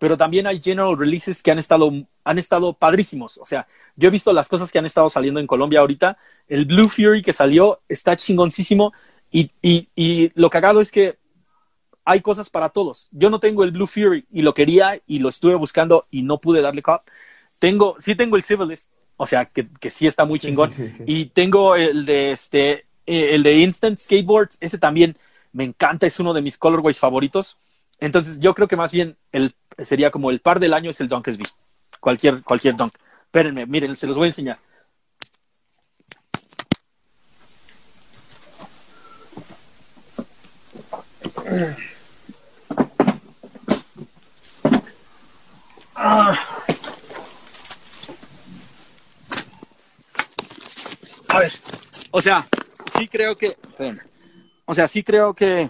[0.00, 1.92] pero también hay general releases que han estado,
[2.24, 3.38] han estado padrísimos.
[3.38, 6.18] O sea, yo he visto las cosas que han estado saliendo en Colombia ahorita.
[6.48, 8.92] El Blue Fury que salió está chingoncísimo
[9.30, 11.16] y, y, y lo cagado es que
[12.04, 13.08] hay cosas para todos.
[13.12, 16.38] Yo no tengo el Blue Fury y lo quería y lo estuve buscando y no
[16.38, 17.02] pude darle cop.
[17.60, 20.72] Tengo, sí tengo el Civilist, o sea, que, que sí está muy chingón.
[21.06, 25.16] y tengo el de este, eh, el de Instant Skateboards, ese también
[25.52, 27.56] me encanta, es uno de mis colorways favoritos.
[28.00, 31.08] Entonces, yo creo que más bien el, sería como el par del año es el
[31.08, 31.44] Dunk SB.
[32.00, 32.94] Cualquier, cualquier Dunk.
[33.26, 34.58] Espérenme, miren, se los voy a enseñar.
[45.94, 46.63] Ah.
[51.34, 51.52] A ver,
[52.12, 52.46] o sea,
[52.96, 53.56] sí creo que,
[54.66, 55.68] o sea, sí creo que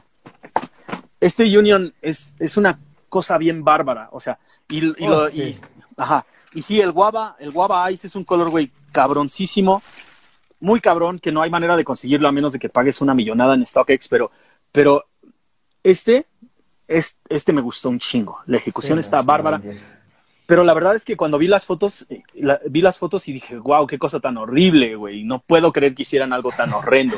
[1.21, 4.39] este Union es, es una cosa bien bárbara, o sea,
[4.69, 5.57] y, y, lo, y,
[5.97, 9.83] ajá, y sí, el guava, el guava ice es un colorway cabroncísimo,
[10.61, 13.55] muy cabrón, que no hay manera de conseguirlo a menos de que pagues una millonada
[13.55, 14.31] en StockX, pero,
[14.71, 15.07] pero
[15.83, 16.27] este,
[16.87, 19.63] es, este me gustó un chingo, la ejecución está bárbara.
[20.47, 22.23] Pero la verdad es que cuando vi las fotos, eh,
[22.69, 25.25] vi las fotos y dije, wow, qué cosa tan horrible, güey.
[25.25, 27.17] No puedo creer que hicieran algo tan horrendo.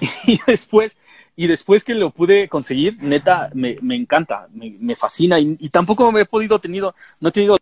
[0.26, 0.98] y después,
[1.34, 5.40] y después que lo pude conseguir, neta, me, me encanta, me, me fascina.
[5.40, 7.58] Y, y, tampoco me he podido tenido, no he tenido.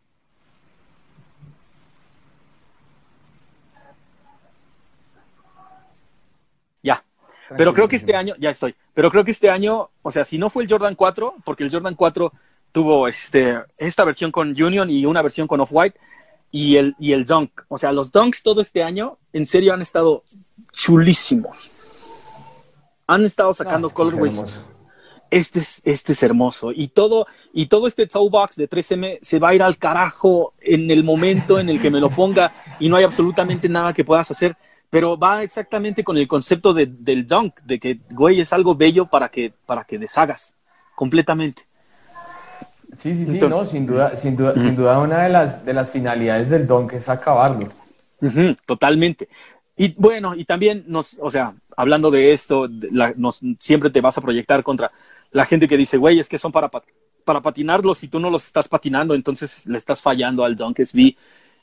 [6.83, 7.03] Ya.
[7.57, 8.75] Pero creo que este año, ya estoy.
[8.93, 11.71] Pero creo que este año, o sea, si no fue el Jordan 4, porque el
[11.71, 12.33] Jordan 4
[12.75, 15.97] tuvo este, esta versión con Union y una versión con Off-White
[16.51, 17.63] y el, y el Dunk.
[17.69, 20.25] O sea, los Dunks todo este año, en serio, han estado
[20.73, 21.71] chulísimos.
[23.07, 24.43] Han estado sacando ah, colorways.
[25.31, 26.73] Este es, este es hermoso.
[26.73, 30.55] Y todo, y todo este toe box de 3M se va a ir al carajo
[30.61, 34.05] en el momento en el que me lo ponga y no hay absolutamente nada que
[34.05, 34.57] puedas hacer.
[34.91, 39.07] Pero va exactamente con el concepto de, del dunk, de que, güey, es algo bello
[39.07, 40.57] para que, para que deshagas
[40.97, 41.63] completamente.
[42.95, 45.91] Sí, sí, sí, no, sin duda, sin duda, sin duda una de las, de las
[45.91, 47.69] finalidades del don que es acabarlo.
[48.67, 49.29] totalmente.
[49.77, 52.69] Y bueno, y también nos, o sea, hablando de esto,
[53.17, 54.93] nos, siempre te vas a proyectar contra
[55.33, 56.71] la gente que dice, güey, es que son para,
[57.25, 61.17] para patinarlos y tú no los estás patinando, entonces le estás fallando al Dunk SB.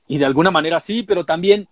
[0.07, 1.67] Y de alguna manera sí, pero también...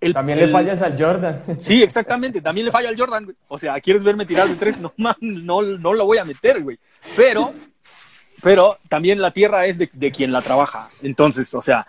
[0.00, 1.42] El, también le fallas al Jordan.
[1.58, 3.34] Sí, exactamente, también le falla al Jordan.
[3.48, 4.80] O sea, ¿quieres verme tirar de tres?
[4.80, 6.78] No, no, no lo voy a meter, güey.
[7.16, 7.52] Pero
[8.42, 10.90] pero también la tierra es de, quien la trabaja.
[11.02, 11.86] Entonces, o sea,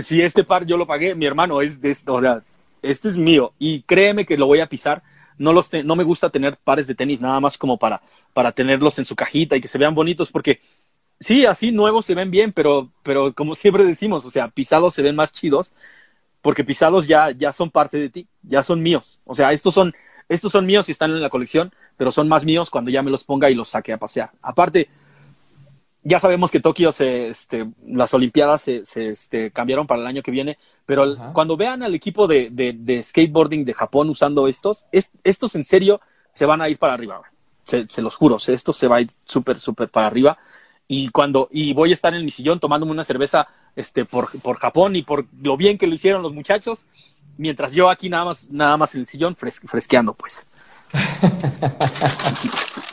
[0.00, 2.42] si este par yo lo pagué, mi hermano es de esto, o sea,
[2.82, 5.02] este es mío y créeme que lo voy a pisar.
[5.38, 8.98] No, los no me gusta tener pares de tenis nada más como para, para tenerlos
[8.98, 10.60] en su cajita y que se vean bonitos porque
[11.20, 15.02] Sí, así nuevos se ven bien, pero, pero como siempre decimos, o sea, pisados se
[15.02, 15.74] ven más chidos
[16.42, 19.20] porque pisados ya, ya son parte de ti, ya son míos.
[19.24, 19.94] O sea, estos son,
[20.28, 23.10] estos son míos y están en la colección, pero son más míos cuando ya me
[23.10, 24.30] los ponga y los saque a pasear.
[24.42, 24.88] Aparte,
[26.08, 30.22] ya sabemos que Tokio se, este, las Olimpiadas se, se este, cambiaron para el año
[30.22, 31.04] que viene, pero
[31.34, 36.00] cuando vean al equipo de, de, skateboarding de Japón usando estos, estos en serio
[36.32, 37.20] se van a ir para arriba.
[37.62, 40.38] Se, se los juro, estos se va a ir súper, súper para arriba.
[40.86, 43.46] Y cuando, y voy a estar en mi sillón tomándome una cerveza
[43.76, 46.86] este, por, por Japón y por lo bien que lo hicieron los muchachos,
[47.36, 50.48] mientras yo aquí nada más, nada más en el sillón fresqueando, pues.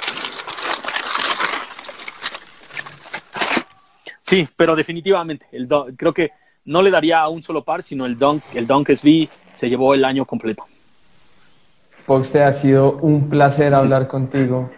[4.35, 6.31] Sí, pero definitivamente, el creo que
[6.65, 9.93] no le daría a un solo par, sino el Dunk, el Dunk SV se llevó
[9.93, 10.65] el año completo.
[12.05, 14.69] Fox, te ha sido un placer hablar contigo.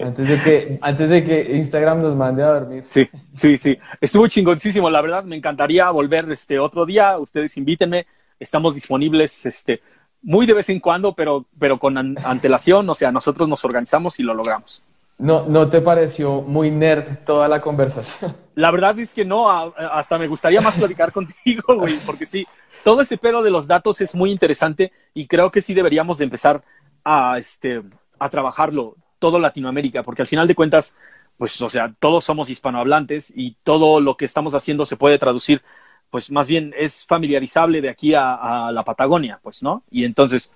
[0.00, 2.84] Antes de que, antes de que Instagram nos mande a dormir.
[2.86, 3.76] Sí, sí, sí.
[4.00, 5.24] Estuvo chingoncísimo, la verdad.
[5.24, 7.18] Me encantaría volver este otro día.
[7.18, 8.06] Ustedes invítenme.
[8.38, 9.82] Estamos disponibles este,
[10.22, 12.88] muy de vez en cuando, pero, pero con antelación.
[12.88, 14.82] O sea, nosotros nos organizamos y lo logramos.
[15.20, 18.34] No, ¿No te pareció muy nerd toda la conversación?
[18.54, 22.46] La verdad es que no, hasta me gustaría más platicar contigo, güey, porque sí,
[22.84, 26.24] todo ese pedo de los datos es muy interesante y creo que sí deberíamos de
[26.24, 26.62] empezar
[27.04, 27.82] a, este,
[28.18, 30.96] a trabajarlo todo Latinoamérica, porque al final de cuentas,
[31.36, 35.60] pues, o sea, todos somos hispanohablantes y todo lo que estamos haciendo se puede traducir,
[36.10, 39.84] pues, más bien es familiarizable de aquí a, a la Patagonia, pues, ¿no?
[39.90, 40.54] Y entonces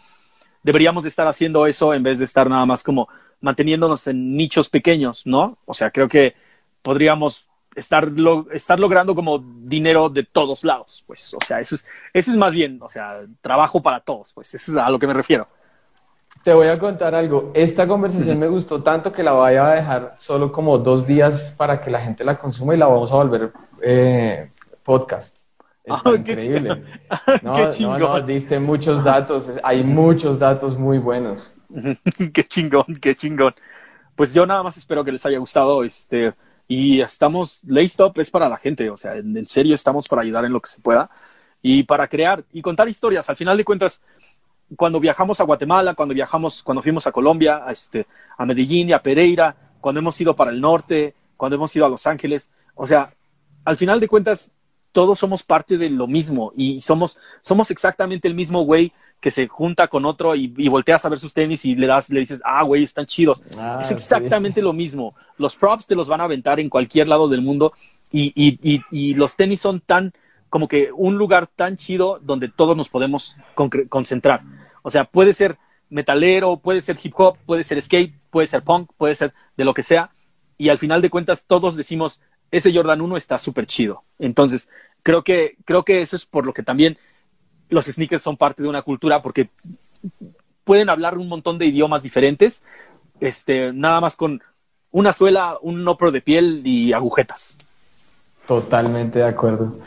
[0.62, 3.08] deberíamos de estar haciendo eso en vez de estar nada más como
[3.45, 5.59] manteniéndonos en nichos pequeños, ¿no?
[5.66, 6.34] O sea, creo que
[6.80, 8.11] podríamos estar,
[8.53, 12.53] estar logrando como dinero de todos lados, pues, o sea, eso es, eso es más
[12.55, 15.47] bien, o sea, trabajo para todos, pues, eso es a lo que me refiero.
[16.42, 17.53] Te voy a contar algo.
[17.55, 21.80] Esta conversación me gustó tanto que la voy a dejar solo como dos días para
[21.80, 24.51] que la gente la consuma y la vamos a volver eh,
[24.82, 25.38] podcast.
[25.88, 26.82] Ah, increíble.
[27.42, 29.51] no, no, no, diste muchos datos.
[29.62, 31.55] Hay muchos datos muy buenos.
[32.33, 33.55] qué chingón, qué chingón.
[34.14, 35.85] Pues yo nada más espero que les haya gustado.
[35.85, 36.35] Este,
[36.68, 40.53] y estamos, Laystop es para la gente, o sea, en, serio estamos para ayudar en
[40.53, 41.11] lo que se pueda
[41.61, 43.29] y para crear y contar historias.
[43.29, 44.03] Al final de cuentas,
[44.77, 48.07] cuando viajamos a Guatemala, cuando viajamos, cuando fuimos a Colombia, a, este,
[48.37, 51.89] a Medellín y a Pereira, cuando hemos ido para el norte, cuando hemos ido a
[51.89, 53.12] Los Ángeles, o sea,
[53.64, 54.53] al final de cuentas,
[54.93, 59.48] todos somos parte de lo mismo y somos, somos exactamente el mismo güey que se
[59.48, 62.62] junta con otro y, volteas a ver sus tenis y le das, le dices, ah,
[62.62, 63.42] güey, están chidos.
[63.56, 65.14] Ah, es exactamente lo mismo.
[65.38, 67.72] Los props te los van a aventar en cualquier lado del mundo
[68.12, 70.12] y, y, y, los tenis son tan,
[70.48, 73.36] como que un lugar tan chido donde todos nos podemos
[73.88, 74.42] concentrar.
[74.82, 75.56] O sea, puede ser
[75.88, 79.74] metalero, puede ser hip hop, puede ser skate, puede ser punk, puede ser de lo
[79.74, 80.10] que sea.
[80.58, 84.04] Y al final de cuentas todos decimos, ese Jordan 1 está súper chido.
[84.18, 84.68] Entonces,
[85.02, 86.98] creo que, creo que eso es por lo que también
[87.75, 89.49] los sneakers son parte de una cultura porque
[90.64, 92.62] pueden hablar un montón de idiomas diferentes,
[93.20, 94.41] este, nada más con
[94.91, 97.59] una suela, un nopro de piel y agujetas.
[98.47, 99.79] Totalmente de acuerdo.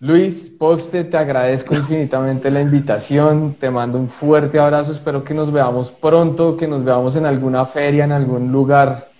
[0.00, 5.52] Luis Poxte, te agradezco infinitamente la invitación, te mando un fuerte abrazo, espero que nos
[5.52, 9.10] veamos pronto, que nos veamos en alguna feria, en algún lugar.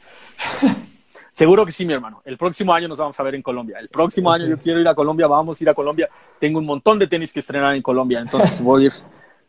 [1.32, 2.18] Seguro que sí, mi hermano.
[2.26, 3.78] El próximo año nos vamos a ver en Colombia.
[3.80, 6.08] El próximo año yo quiero ir a Colombia, vamos a ir a Colombia.
[6.38, 8.92] Tengo un montón de tenis que estrenar en Colombia, entonces voy a ir,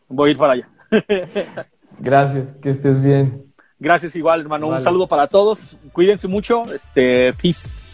[0.07, 0.69] voy a ir para allá.
[1.99, 3.53] Gracias, que estés bien.
[3.77, 4.69] Gracias igual, hermano.
[4.69, 5.75] Un saludo para todos.
[5.91, 6.63] Cuídense mucho.
[6.73, 7.91] Este, peace.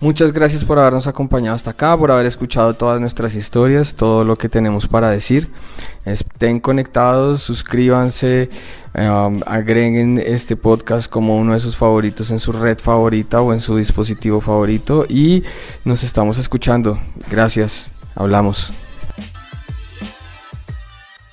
[0.00, 4.36] Muchas gracias por habernos acompañado hasta acá, por haber escuchado todas nuestras historias, todo lo
[4.36, 5.50] que tenemos para decir.
[6.06, 8.48] Estén conectados, suscríbanse,
[8.94, 13.60] um, agreguen este podcast como uno de sus favoritos en su red favorita o en
[13.60, 15.44] su dispositivo favorito y
[15.84, 16.98] nos estamos escuchando.
[17.28, 18.72] Gracias, hablamos.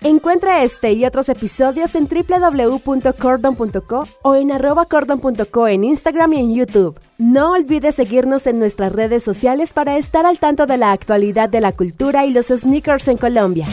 [0.02, 6.54] Encuentra este y otros episodios en www.cordon.co o en arroba cordon.co en Instagram y en
[6.54, 7.00] YouTube.
[7.18, 11.62] No olvides seguirnos en nuestras redes sociales para estar al tanto de la actualidad de
[11.62, 13.66] la cultura y los sneakers en Colombia.